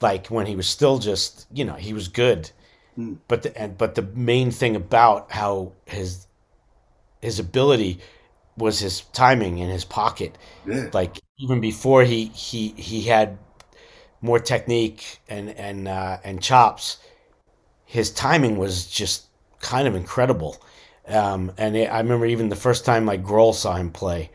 like 0.00 0.28
when 0.28 0.46
he 0.46 0.56
was 0.56 0.66
still 0.66 0.98
just, 0.98 1.46
you 1.52 1.64
know, 1.64 1.74
he 1.74 1.92
was 1.92 2.08
good. 2.08 2.50
Mm. 2.98 3.18
But 3.28 3.42
the 3.42 3.56
and, 3.58 3.78
but 3.78 3.94
the 3.94 4.02
main 4.02 4.50
thing 4.50 4.76
about 4.76 5.30
how 5.32 5.72
his 5.84 6.26
his 7.20 7.38
ability 7.38 8.00
was 8.56 8.78
his 8.78 9.00
timing 9.12 9.58
in 9.58 9.68
his 9.68 9.84
pocket. 9.84 10.36
Yeah. 10.66 10.88
Like 10.92 11.20
even 11.38 11.60
before 11.60 12.04
he 12.04 12.26
he 12.26 12.68
he 12.76 13.02
had 13.02 13.38
more 14.20 14.38
technique 14.38 15.20
and 15.28 15.50
and 15.50 15.88
uh, 15.88 16.18
and 16.24 16.42
chops, 16.42 16.98
his 17.84 18.10
timing 18.10 18.56
was 18.56 18.86
just 18.86 19.26
kind 19.60 19.86
of 19.86 19.94
incredible. 19.94 20.56
Um, 21.08 21.52
and 21.56 21.76
it, 21.76 21.86
I 21.86 21.98
remember 22.00 22.26
even 22.26 22.48
the 22.48 22.56
first 22.56 22.84
time 22.84 23.06
like 23.06 23.22
Grohl 23.22 23.54
saw 23.54 23.76
him 23.76 23.90
play, 23.90 24.30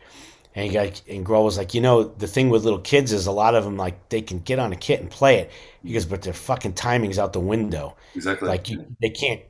and 0.54 0.66
he 0.66 0.72
got, 0.72 1.02
and 1.08 1.24
Grohl 1.24 1.44
was 1.44 1.56
like, 1.56 1.72
you 1.72 1.80
know, 1.80 2.04
the 2.04 2.26
thing 2.26 2.50
with 2.50 2.64
little 2.64 2.78
kids 2.78 3.12
is 3.12 3.26
a 3.26 3.32
lot 3.32 3.54
of 3.54 3.64
them 3.64 3.76
like 3.76 4.08
they 4.10 4.20
can 4.20 4.38
get 4.40 4.58
on 4.58 4.72
a 4.72 4.76
kit 4.76 5.00
and 5.00 5.10
play 5.10 5.38
it. 5.38 5.50
He 5.82 5.94
goes, 5.94 6.04
but 6.04 6.22
their 6.22 6.34
fucking 6.34 6.74
timing's 6.74 7.18
out 7.18 7.32
the 7.32 7.40
window. 7.40 7.96
Exactly. 8.14 8.48
Like 8.48 8.68
you, 8.68 8.84
they 9.00 9.10
can't 9.10 9.40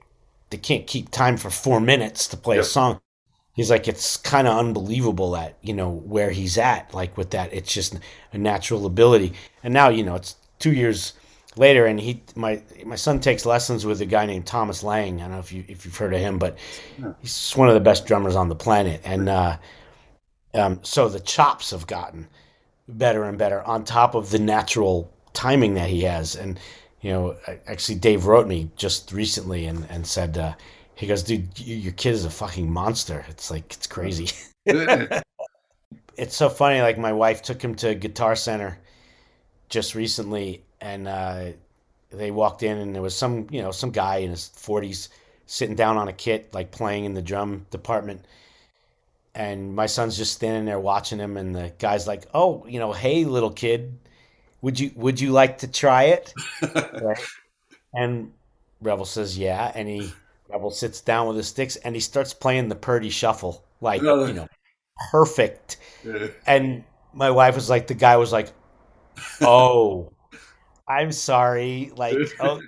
they 0.51 0.59
can't 0.59 0.87
keep 0.87 1.11
time 1.11 1.37
for 1.37 1.51
four 1.51 1.81
minutes 1.81 2.29
to 2.29 2.37
play 2.37 2.57
yep. 2.57 2.65
a 2.65 2.67
song. 2.67 3.01
He's 3.55 3.71
like, 3.71 3.89
it's 3.89 4.17
kind 4.17 4.47
of 4.47 4.57
unbelievable 4.57 5.33
that 5.33 5.59
you 5.61 5.75
know 5.75 5.91
where 5.91 6.31
he's 6.31 6.57
at. 6.57 6.95
Like 6.95 7.17
with 7.17 7.31
that, 7.31 7.53
it's 7.53 7.73
just 7.73 7.99
a 8.33 8.39
natural 8.39 8.87
ability. 8.87 9.33
And 9.65 9.75
now 9.75 9.89
you 9.89 10.05
know 10.05 10.15
it's 10.15 10.37
two 10.59 10.73
years 10.73 11.15
later, 11.57 11.87
and 11.87 11.99
he 11.99 12.23
my 12.37 12.63
my 12.87 12.97
son 12.97 13.19
takes 13.19 13.45
lessons 13.45 13.85
with 13.85 14.01
a 14.01 14.07
guy 14.07 14.25
named 14.25 14.47
Thomas 14.47 14.83
Lang. 14.83 15.21
I 15.21 15.25
don't 15.25 15.33
know 15.33 15.39
if 15.41 15.53
you 15.53 15.65
if 15.67 15.85
you've 15.85 15.97
heard 15.97 16.15
of 16.15 16.21
him, 16.21 16.39
but 16.39 16.57
he's 17.21 17.53
one 17.53 17.69
of 17.69 17.75
the 17.75 17.81
best 17.81 18.07
drummers 18.07 18.37
on 18.37 18.49
the 18.49 18.55
planet. 18.55 19.01
And 19.05 19.29
uh, 19.29 19.57
um, 20.55 20.81
so 20.83 21.09
the 21.09 21.21
chops 21.21 21.71
have 21.71 21.87
gotten 21.87 22.29
better 22.89 23.25
and 23.25 23.39
better 23.39 23.63
on 23.63 23.85
top 23.85 24.15
of 24.15 24.31
the 24.31 24.39
natural 24.39 25.13
timing 25.33 25.75
that 25.75 25.89
he 25.89 26.03
has. 26.03 26.37
And, 26.37 26.59
you 27.01 27.11
know, 27.11 27.37
actually, 27.67 27.97
Dave 27.97 28.27
wrote 28.27 28.47
me 28.47 28.71
just 28.77 29.13
recently 29.13 29.67
and, 29.67 29.87
and 29.89 30.07
said, 30.07 30.37
uh, 30.37 30.55
he 30.95 31.07
goes, 31.07 31.23
dude, 31.23 31.59
your 31.59 31.93
kid 31.93 32.13
is 32.13 32.25
a 32.25 32.31
fucking 32.31 32.71
monster. 32.71 33.25
It's 33.29 33.51
like, 33.51 33.73
it's 33.73 33.87
crazy. 33.87 34.31
it's 34.67 36.37
so 36.37 36.49
funny. 36.49 36.83
Like, 36.83 36.99
my 36.99 37.13
wife 37.13 37.43
took 37.43 37.63
him 37.63 37.75
to 37.77 37.95
Guitar 37.95 38.37
Center 38.37 38.79
just 39.69 39.95
recently, 39.95 40.63
and 40.81 41.09
uh, 41.09 41.47
they 42.11 42.31
walked 42.31 42.63
in, 42.63 42.77
and 42.77 42.95
there 42.95 43.03
was 43.03 43.17
some, 43.17 43.47
you 43.51 43.63
know, 43.63 43.71
some 43.71 43.91
guy 43.91 44.19
in 44.19 44.31
his 44.31 44.51
40s 44.55 45.09
sitting 45.47 45.75
down 45.75 45.97
on 45.97 46.09
a 46.09 46.13
kit, 46.13 46.53
like 46.53 46.71
playing 46.71 47.05
in 47.05 47.15
the 47.15 47.23
drum 47.23 47.67
department 47.71 48.27
and 49.35 49.75
my 49.75 49.87
son's 49.87 50.17
just 50.17 50.33
standing 50.33 50.65
there 50.65 50.79
watching 50.81 51.19
him 51.19 51.37
and 51.37 51.55
the 51.55 51.73
guy's 51.79 52.07
like 52.07 52.25
oh 52.35 52.67
you 52.67 52.79
know 52.79 52.93
hey 52.93 53.25
little 53.25 53.51
kid 53.51 53.99
would 54.61 54.79
you 54.79 54.91
would 54.95 55.21
you 55.21 55.31
like 55.33 55.59
to 55.59 55.69
try 55.69 56.05
it? 56.05 56.33
Right? 57.03 57.19
and 57.95 58.33
revel 58.81 59.05
says 59.05 59.37
yeah 59.39 59.71
and 59.75 59.89
he 59.89 60.13
revel 60.49 60.71
sits 60.71 61.01
down 61.01 61.29
with 61.29 61.37
his 61.37 61.49
sticks 61.49 61.77
and 61.77 61.95
he 61.95 62.01
starts 62.01 62.35
playing 62.35 62.69
the 62.69 62.75
Purdie 62.77 63.11
shuffle 63.11 63.65
like 63.81 64.03
you 64.03 64.33
know 64.33 64.49
perfect. 65.11 65.79
Yeah. 66.05 66.29
and 66.47 66.85
my 67.13 67.31
wife 67.31 67.55
was 67.55 67.69
like 67.71 67.87
the 67.87 67.95
guy 67.95 68.17
was 68.17 68.33
like 68.33 68.53
oh 69.41 70.13
i'm 70.89 71.13
sorry 71.13 71.93
like 71.97 72.17
oh 72.41 72.61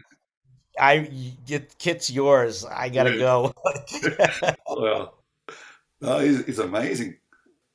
i 0.79 1.11
get 1.47 1.77
kit's 1.79 2.11
yours 2.11 2.65
i 2.65 2.89
gotta 2.89 3.17
go. 3.19 3.53
Well 4.69 5.15
no, 6.01 6.19
he's, 6.19 6.45
he's, 6.47 6.59
amazing. 6.59 7.17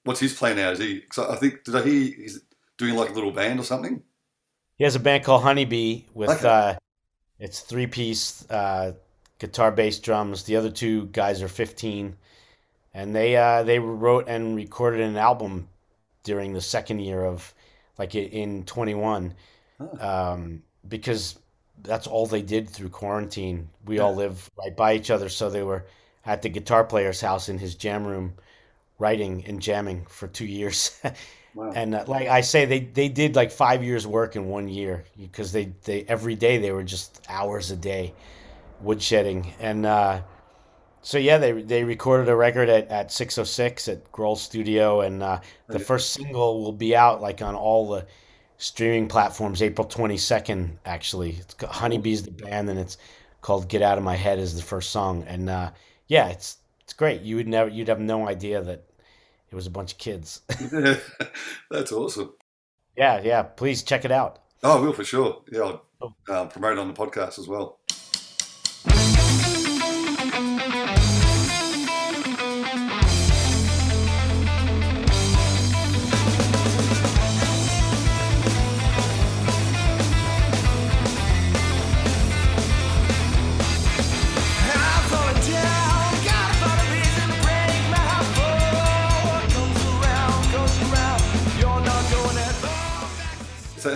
What's 0.03 0.19
his 0.19 0.33
play 0.33 0.55
now? 0.55 0.71
Is 0.71 0.79
he? 0.79 1.03
I 1.17 1.35
think 1.35 1.63
did 1.63 1.75
I 1.75 1.83
hear 1.83 2.13
he's 2.15 2.41
doing 2.77 2.95
like 2.95 3.09
a 3.09 3.13
little 3.13 3.31
band 3.31 3.59
or 3.59 3.63
something? 3.63 4.01
He 4.77 4.83
has 4.83 4.95
a 4.95 4.99
band 4.99 5.23
called 5.23 5.43
Honeybee 5.43 6.03
with 6.13 6.29
okay. 6.29 6.47
uh, 6.47 6.75
it's 7.39 7.61
three 7.61 7.87
piece 7.87 8.49
uh, 8.49 8.93
guitar, 9.39 9.71
bass, 9.71 9.99
drums. 9.99 10.43
The 10.43 10.55
other 10.55 10.69
two 10.71 11.07
guys 11.07 11.41
are 11.41 11.47
fifteen. 11.47 12.15
and 12.93 13.15
they 13.15 13.35
uh, 13.35 13.63
they 13.63 13.79
wrote 13.79 14.27
and 14.27 14.55
recorded 14.55 15.01
an 15.01 15.17
album 15.17 15.67
during 16.23 16.53
the 16.53 16.61
second 16.61 16.99
year 16.99 17.23
of 17.23 17.53
like 17.97 18.15
in 18.15 18.63
21 18.63 19.33
um, 19.99 20.63
because 20.87 21.37
that's 21.83 22.07
all 22.07 22.25
they 22.25 22.41
did 22.41 22.69
through 22.69 22.89
quarantine. 22.89 23.69
We 23.85 23.99
all 23.99 24.15
live 24.15 24.49
right 24.57 24.75
by 24.75 24.95
each 24.95 25.11
other, 25.11 25.29
so 25.29 25.49
they 25.49 25.63
were 25.63 25.85
at 26.25 26.41
the 26.41 26.49
guitar 26.49 26.83
player's 26.83 27.21
house 27.21 27.49
in 27.49 27.57
his 27.57 27.75
jam 27.75 28.05
room, 28.05 28.33
writing 28.97 29.43
and 29.47 29.61
jamming 29.61 30.05
for 30.07 30.27
two 30.27 30.45
years. 30.45 30.99
Wow. 31.55 31.71
and 31.75 31.95
uh, 31.95 32.03
like 32.05 32.27
I 32.27 32.41
say, 32.41 32.65
they 32.65 32.81
they 32.81 33.09
did 33.09 33.35
like 33.35 33.51
five 33.51 33.83
years 33.83 34.05
work 34.05 34.35
in 34.35 34.45
one 34.45 34.67
year 34.69 35.03
because 35.19 35.51
they 35.51 35.73
they 35.83 36.03
every 36.03 36.35
day 36.35 36.59
they 36.59 36.71
were 36.71 36.83
just 36.83 37.25
hours 37.27 37.71
a 37.71 37.75
day 37.75 38.13
woodshedding 38.85 39.51
and. 39.59 39.85
Uh, 39.85 40.21
so 41.01 41.17
yeah, 41.17 41.37
they 41.37 41.53
they 41.53 41.83
recorded 41.83 42.29
a 42.29 42.35
record 42.35 42.69
at, 42.69 42.89
at 42.89 43.11
606 43.11 43.87
at 43.87 44.11
Grohl 44.11 44.37
Studio, 44.37 45.01
and 45.01 45.23
uh, 45.23 45.39
the 45.67 45.79
first 45.79 46.11
single 46.11 46.61
will 46.61 46.73
be 46.73 46.95
out 46.95 47.21
like 47.21 47.41
on 47.41 47.55
all 47.55 47.89
the 47.89 48.05
streaming 48.57 49.07
platforms 49.07 49.61
April 49.61 49.87
22nd. 49.87 50.71
Actually, 50.85 51.37
it's 51.39 51.55
Honeybees 51.63 52.23
the 52.23 52.31
band, 52.31 52.69
and 52.69 52.77
it's 52.77 52.97
called 53.41 53.69
"Get 53.69 53.81
Out 53.81 53.97
of 53.97 54.03
My 54.03 54.15
Head" 54.15 54.39
is 54.39 54.55
the 54.55 54.61
first 54.61 54.91
song, 54.91 55.23
and 55.25 55.49
uh, 55.49 55.71
yeah, 56.09 56.27
it's 56.27 56.57
it's 56.81 56.91
great. 56.93 57.21
You 57.21 57.37
would 57.37 57.47
never, 57.47 57.69
you'd 57.69 57.87
have 57.87 58.01
no 58.01 58.27
idea 58.27 58.61
that 58.61 58.83
it 59.49 59.55
was 59.55 59.65
a 59.67 59.69
bunch 59.71 59.93
of 59.93 59.97
kids. 59.99 60.41
That's 61.71 61.91
awesome. 61.93 62.33
yeah, 62.97 63.21
yeah. 63.23 63.43
Please 63.43 63.83
check 63.83 64.03
it 64.03 64.11
out. 64.11 64.39
Oh, 64.63 64.77
I 64.77 64.81
will 64.81 64.91
for 64.93 65.05
sure. 65.05 65.41
Yeah, 65.51 65.61
I'll 65.61 65.85
Oh. 66.01 66.13
uh, 66.29 66.45
promote 66.45 66.73
it 66.73 66.79
on 66.79 66.87
the 66.87 66.93
podcast 66.93 67.39
as 67.39 67.47
well. 67.47 67.78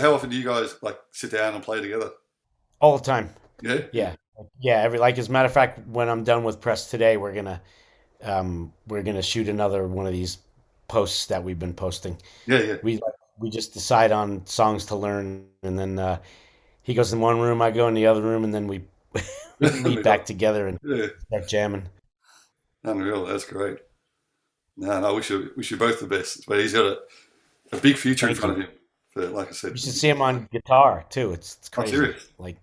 How 0.03 0.13
often 0.13 0.29
do 0.29 0.35
you 0.35 0.43
guys 0.43 0.75
like 0.81 0.99
sit 1.11 1.31
down 1.31 1.55
and 1.55 1.63
play 1.63 1.81
together? 1.81 2.11
All 2.81 2.97
the 2.97 3.03
time. 3.03 3.29
Yeah, 3.61 3.81
Yeah, 3.93 4.15
yeah. 4.59 4.81
Every 4.81 4.99
like 4.99 5.17
as 5.17 5.29
a 5.29 5.31
matter 5.31 5.45
of 5.45 5.53
fact, 5.53 5.87
when 5.87 6.09
I'm 6.09 6.23
done 6.25 6.43
with 6.43 6.59
press 6.59 6.89
today, 6.89 7.15
we're 7.15 7.33
gonna 7.33 7.61
um, 8.21 8.73
we're 8.87 9.01
gonna 9.01 9.21
shoot 9.21 9.47
another 9.47 9.87
one 9.87 10.05
of 10.05 10.11
these 10.11 10.39
posts 10.89 11.27
that 11.27 11.43
we've 11.43 11.57
been 11.57 11.73
posting. 11.73 12.17
yeah, 12.45 12.59
yeah. 12.59 12.75
We 12.83 12.99
we 13.39 13.49
just 13.49 13.73
decide 13.73 14.11
on 14.11 14.45
songs 14.45 14.85
to 14.87 14.95
learn, 14.95 15.45
and 15.63 15.79
then 15.79 15.97
uh, 15.97 16.19
he 16.81 16.93
goes 16.93 17.13
in 17.13 17.21
one 17.21 17.39
room, 17.39 17.61
I 17.61 17.71
go 17.71 17.87
in 17.87 17.93
the 17.93 18.07
other 18.07 18.21
room, 18.21 18.43
and 18.43 18.53
then 18.53 18.67
we 18.67 18.83
meet 19.59 20.03
back 20.03 20.25
together 20.25 20.67
and 20.67 20.79
yeah. 20.83 21.07
start 21.27 21.47
jamming. 21.47 21.83
Unreal. 22.83 23.25
That's 23.25 23.45
great. 23.45 23.77
No, 24.75 24.99
no, 24.99 25.13
we 25.13 25.21
should 25.21 25.51
we 25.55 25.63
should 25.63 25.79
both 25.79 26.01
the 26.01 26.07
best. 26.07 26.45
But 26.45 26.59
he's 26.59 26.73
got 26.73 26.85
a, 26.85 26.99
a 27.71 27.77
big 27.77 27.95
future 27.95 28.27
in 28.27 28.35
Thank 28.35 28.41
front 28.41 28.57
of 28.57 28.65
him. 28.65 28.77
For, 29.13 29.27
like 29.29 29.49
I 29.49 29.51
said, 29.51 29.71
You 29.73 29.77
should 29.77 29.93
see 29.93 30.09
him 30.09 30.21
on 30.21 30.47
guitar 30.51 31.05
too. 31.09 31.31
It's 31.33 31.57
it's 31.57 31.69
I'm 31.77 31.91
crazy. 31.91 32.13
Like, 32.37 32.57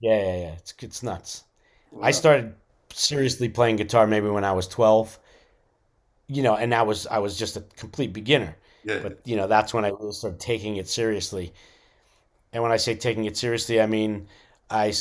yeah, 0.00 0.16
yeah, 0.18 0.36
yeah. 0.36 0.52
It's 0.54 0.74
it's 0.80 1.02
nuts. 1.02 1.44
Wow. 1.90 2.02
I 2.02 2.10
started 2.12 2.54
seriously 2.92 3.48
playing 3.48 3.76
guitar 3.76 4.06
maybe 4.06 4.28
when 4.28 4.44
I 4.44 4.52
was 4.52 4.68
twelve. 4.68 5.18
You 6.28 6.42
know, 6.42 6.54
and 6.56 6.74
I 6.74 6.82
was 6.82 7.06
I 7.08 7.18
was 7.18 7.36
just 7.38 7.56
a 7.56 7.60
complete 7.76 8.12
beginner. 8.12 8.56
Yeah, 8.84 9.00
But 9.02 9.20
you 9.24 9.36
know, 9.36 9.46
that's 9.46 9.74
when 9.74 9.84
I 9.84 9.88
really 9.88 10.12
started 10.12 10.40
taking 10.40 10.76
it 10.76 10.88
seriously. 10.88 11.52
And 12.52 12.62
when 12.62 12.72
I 12.72 12.76
say 12.78 12.94
taking 12.94 13.24
it 13.24 13.36
seriously, 13.36 13.80
I 13.80 13.86
mean 13.86 14.28
I 14.70 14.92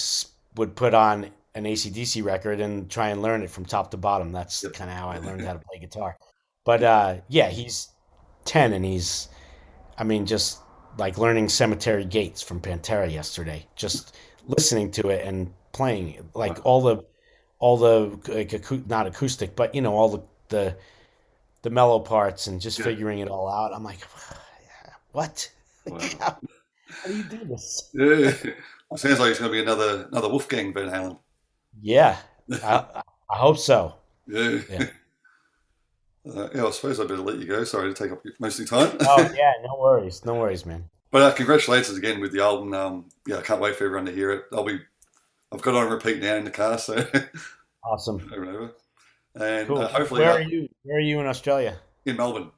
would 0.55 0.75
put 0.75 0.93
on 0.93 1.31
an 1.55 1.65
ACDC 1.65 2.21
record 2.23 2.59
and 2.61 2.89
try 2.89 3.09
and 3.09 3.21
learn 3.21 3.43
it 3.43 3.49
from 3.51 3.65
top 3.65 3.91
to 3.91 3.97
bottom. 3.97 4.31
That's 4.31 4.63
Yep. 4.63 4.73
kind 4.73 4.89
of 4.89 4.97
how 4.97 5.09
I 5.09 5.17
learned 5.19 5.45
how 5.45 5.53
to 5.53 5.59
play 5.59 5.79
guitar. 5.79 6.17
But 6.65 6.83
uh, 6.83 7.17
yeah, 7.27 7.49
he's 7.49 7.89
ten 8.45 8.73
and 8.73 8.85
he's, 8.85 9.29
I 9.97 10.03
mean, 10.05 10.25
just 10.25 10.59
like 10.97 11.17
learning 11.17 11.49
Cemetery 11.49 12.05
Gates 12.05 12.41
from 12.41 12.59
Pantera 12.59 13.11
yesterday. 13.11 13.65
Just 13.75 14.15
listening 14.47 14.91
to 14.91 15.09
it 15.09 15.25
and 15.25 15.53
playing 15.71 16.09
it. 16.15 16.25
like 16.33 16.65
all 16.65 16.81
the, 16.81 17.03
all 17.59 17.77
the 17.77 18.33
like, 18.33 18.49
acou- 18.49 18.85
not 18.87 19.07
acoustic, 19.07 19.55
but 19.55 19.73
you 19.75 19.81
know 19.81 19.93
all 19.95 20.09
the 20.09 20.21
the 20.49 20.75
the 21.61 21.69
mellow 21.69 21.99
parts 21.99 22.47
and 22.47 22.59
just 22.61 22.79
Yeah. 22.79 22.85
figuring 22.85 23.19
it 23.19 23.27
all 23.27 23.49
out. 23.49 23.73
I'm 23.73 23.83
like, 23.83 23.99
what? 25.11 25.49
Wow. 25.87 25.97
how, 26.19 26.37
how 26.89 27.07
do 27.07 27.17
you 27.17 27.23
do 27.23 27.45
this? 27.45 27.89
yeah. 27.93 28.31
Sounds 28.95 29.19
like 29.19 29.29
it's 29.31 29.39
going 29.39 29.49
to 29.49 29.51
be 29.51 29.61
another 29.61 30.07
another 30.11 30.29
Wolfgang 30.29 30.73
Van 30.73 30.89
Halen. 30.89 31.17
Yeah, 31.81 32.17
I, 32.63 33.01
I 33.31 33.37
hope 33.37 33.57
so. 33.57 33.95
Yeah. 34.27 34.59
Yeah. 34.69 34.85
Uh, 36.35 36.49
yeah, 36.53 36.65
I 36.65 36.71
suppose 36.71 36.99
I 36.99 37.03
better 37.03 37.17
let 37.17 37.39
you 37.39 37.45
go. 37.45 37.63
Sorry 37.63 37.93
to 37.93 38.03
take 38.03 38.11
up 38.11 38.23
most 38.39 38.59
of 38.59 38.69
your 38.69 38.87
time. 38.87 38.97
Oh 39.01 39.19
yeah, 39.35 39.53
no 39.63 39.77
worries, 39.79 40.25
no 40.25 40.35
worries, 40.35 40.65
man. 40.65 40.89
But 41.11 41.21
uh, 41.23 41.31
congratulations 41.31 41.97
again 41.97 42.19
with 42.19 42.31
the 42.31 42.41
album. 42.41 42.73
Um, 42.73 43.05
yeah, 43.25 43.37
I 43.37 43.41
can't 43.41 43.61
wait 43.61 43.75
for 43.75 43.85
everyone 43.85 44.05
to 44.05 44.11
hear 44.11 44.31
it. 44.31 44.43
I'll 44.53 44.63
be, 44.63 44.79
I've 45.51 45.61
got 45.61 45.75
it 45.75 45.83
on 45.83 45.91
repeat 45.91 46.21
now 46.21 46.35
in 46.35 46.43
the 46.43 46.51
car, 46.51 46.77
so 46.77 47.05
Awesome, 47.83 48.29
over 48.33 48.43
and 48.43 48.55
over. 48.55 48.75
And 49.35 49.67
cool. 49.67 49.79
uh, 49.79 49.87
hopefully 49.87 50.21
Where 50.21 50.31
uh, 50.31 50.35
are 50.37 50.41
you? 50.41 50.69
Where 50.83 50.97
are 50.97 51.01
you 51.01 51.19
in 51.19 51.25
Australia? 51.25 51.77
in 52.05 52.17
Melbourne. 52.17 52.51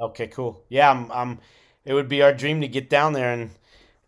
Okay, 0.00 0.26
cool. 0.28 0.64
Yeah, 0.68 0.90
I'm. 0.90 1.10
I'm 1.12 1.38
it 1.84 1.94
would 1.94 2.08
be 2.08 2.22
our 2.22 2.32
dream 2.32 2.60
to 2.62 2.68
get 2.68 2.90
down 2.90 3.12
there 3.12 3.32
and 3.32 3.50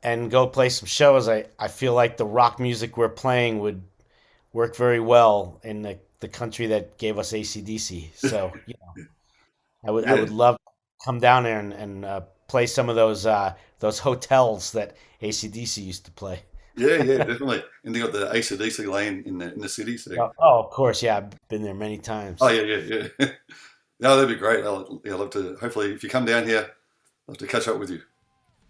and 0.02 0.30
go 0.30 0.46
play 0.46 0.68
some 0.68 0.86
shows. 0.86 1.28
I 1.28 1.46
I 1.58 1.68
feel 1.68 1.94
like 1.94 2.16
the 2.16 2.26
rock 2.26 2.58
music 2.58 2.96
we're 2.96 3.08
playing 3.08 3.60
would 3.60 3.82
work 4.52 4.76
very 4.76 5.00
well 5.00 5.60
in 5.62 5.82
the 5.82 5.98
the 6.20 6.28
country 6.28 6.66
that 6.66 6.98
gave 6.98 7.18
us 7.18 7.32
ACDC. 7.32 8.16
So 8.16 8.52
you 8.66 8.74
know, 8.96 9.04
I 9.86 9.90
would 9.90 10.06
I 10.06 10.14
would 10.14 10.30
love 10.30 10.56
to 10.56 11.04
come 11.04 11.20
down 11.20 11.44
there 11.44 11.58
and 11.58 11.72
and 11.72 12.04
uh, 12.04 12.20
play 12.48 12.66
some 12.66 12.88
of 12.88 12.96
those 12.96 13.26
uh, 13.26 13.54
those 13.80 13.98
hotels 13.98 14.72
that 14.72 14.96
ACDC 15.22 15.84
used 15.84 16.04
to 16.06 16.10
play. 16.10 16.42
Yeah, 16.76 17.02
yeah, 17.02 17.18
definitely. 17.18 17.62
And 17.84 17.94
they 17.94 18.00
got 18.00 18.12
the 18.12 18.26
ACDC 18.26 18.90
lane 18.90 19.22
in 19.26 19.38
the 19.38 19.52
in 19.52 19.60
the 19.60 19.68
city. 19.68 19.96
So. 19.96 20.14
Oh, 20.18 20.32
oh, 20.38 20.58
of 20.60 20.70
course, 20.70 21.02
yeah, 21.02 21.18
I've 21.18 21.48
been 21.48 21.62
there 21.62 21.74
many 21.74 21.98
times. 21.98 22.38
Oh 22.40 22.48
yeah, 22.48 22.62
yeah, 22.62 23.08
yeah. 23.18 23.28
no, 24.00 24.16
that'd 24.16 24.28
be 24.28 24.38
great. 24.38 24.64
I'll, 24.64 25.00
yeah, 25.04 25.14
I'd 25.14 25.20
love 25.20 25.30
to. 25.30 25.56
Hopefully, 25.56 25.92
if 25.92 26.02
you 26.02 26.08
come 26.08 26.24
down 26.24 26.46
here, 26.46 26.70
I'd 26.70 27.28
love 27.28 27.38
to 27.38 27.46
catch 27.46 27.68
up 27.68 27.78
with 27.78 27.90
you. 27.90 28.00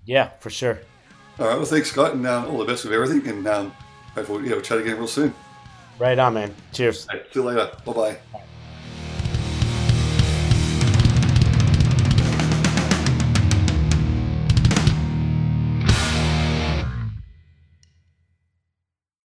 Yeah, 0.05 0.31
for 0.41 0.51
sure. 0.51 0.81
All 1.39 1.47
right. 1.47 1.57
Well, 1.57 1.67
thanks, 1.67 1.91
Scott, 1.91 2.15
and 2.15 2.27
um, 2.27 2.47
all 2.47 2.59
the 2.59 2.65
best 2.65 2.85
with 2.85 2.93
everything. 2.93 3.27
And 3.29 3.47
um, 3.47 3.71
hopefully, 4.15 4.45
yeah, 4.45 4.53
we'll 4.53 4.63
chat 4.63 4.79
again 4.79 4.97
real 4.97 5.07
soon. 5.07 5.35
Right 5.99 6.19
on, 6.19 6.35
man. 6.35 6.55
Cheers. 6.73 7.07
Hey, 7.11 7.23
see 7.33 7.41
you 7.41 7.45
later. 7.45 7.71
Bye. 7.85 7.93
Bye. 7.93 8.41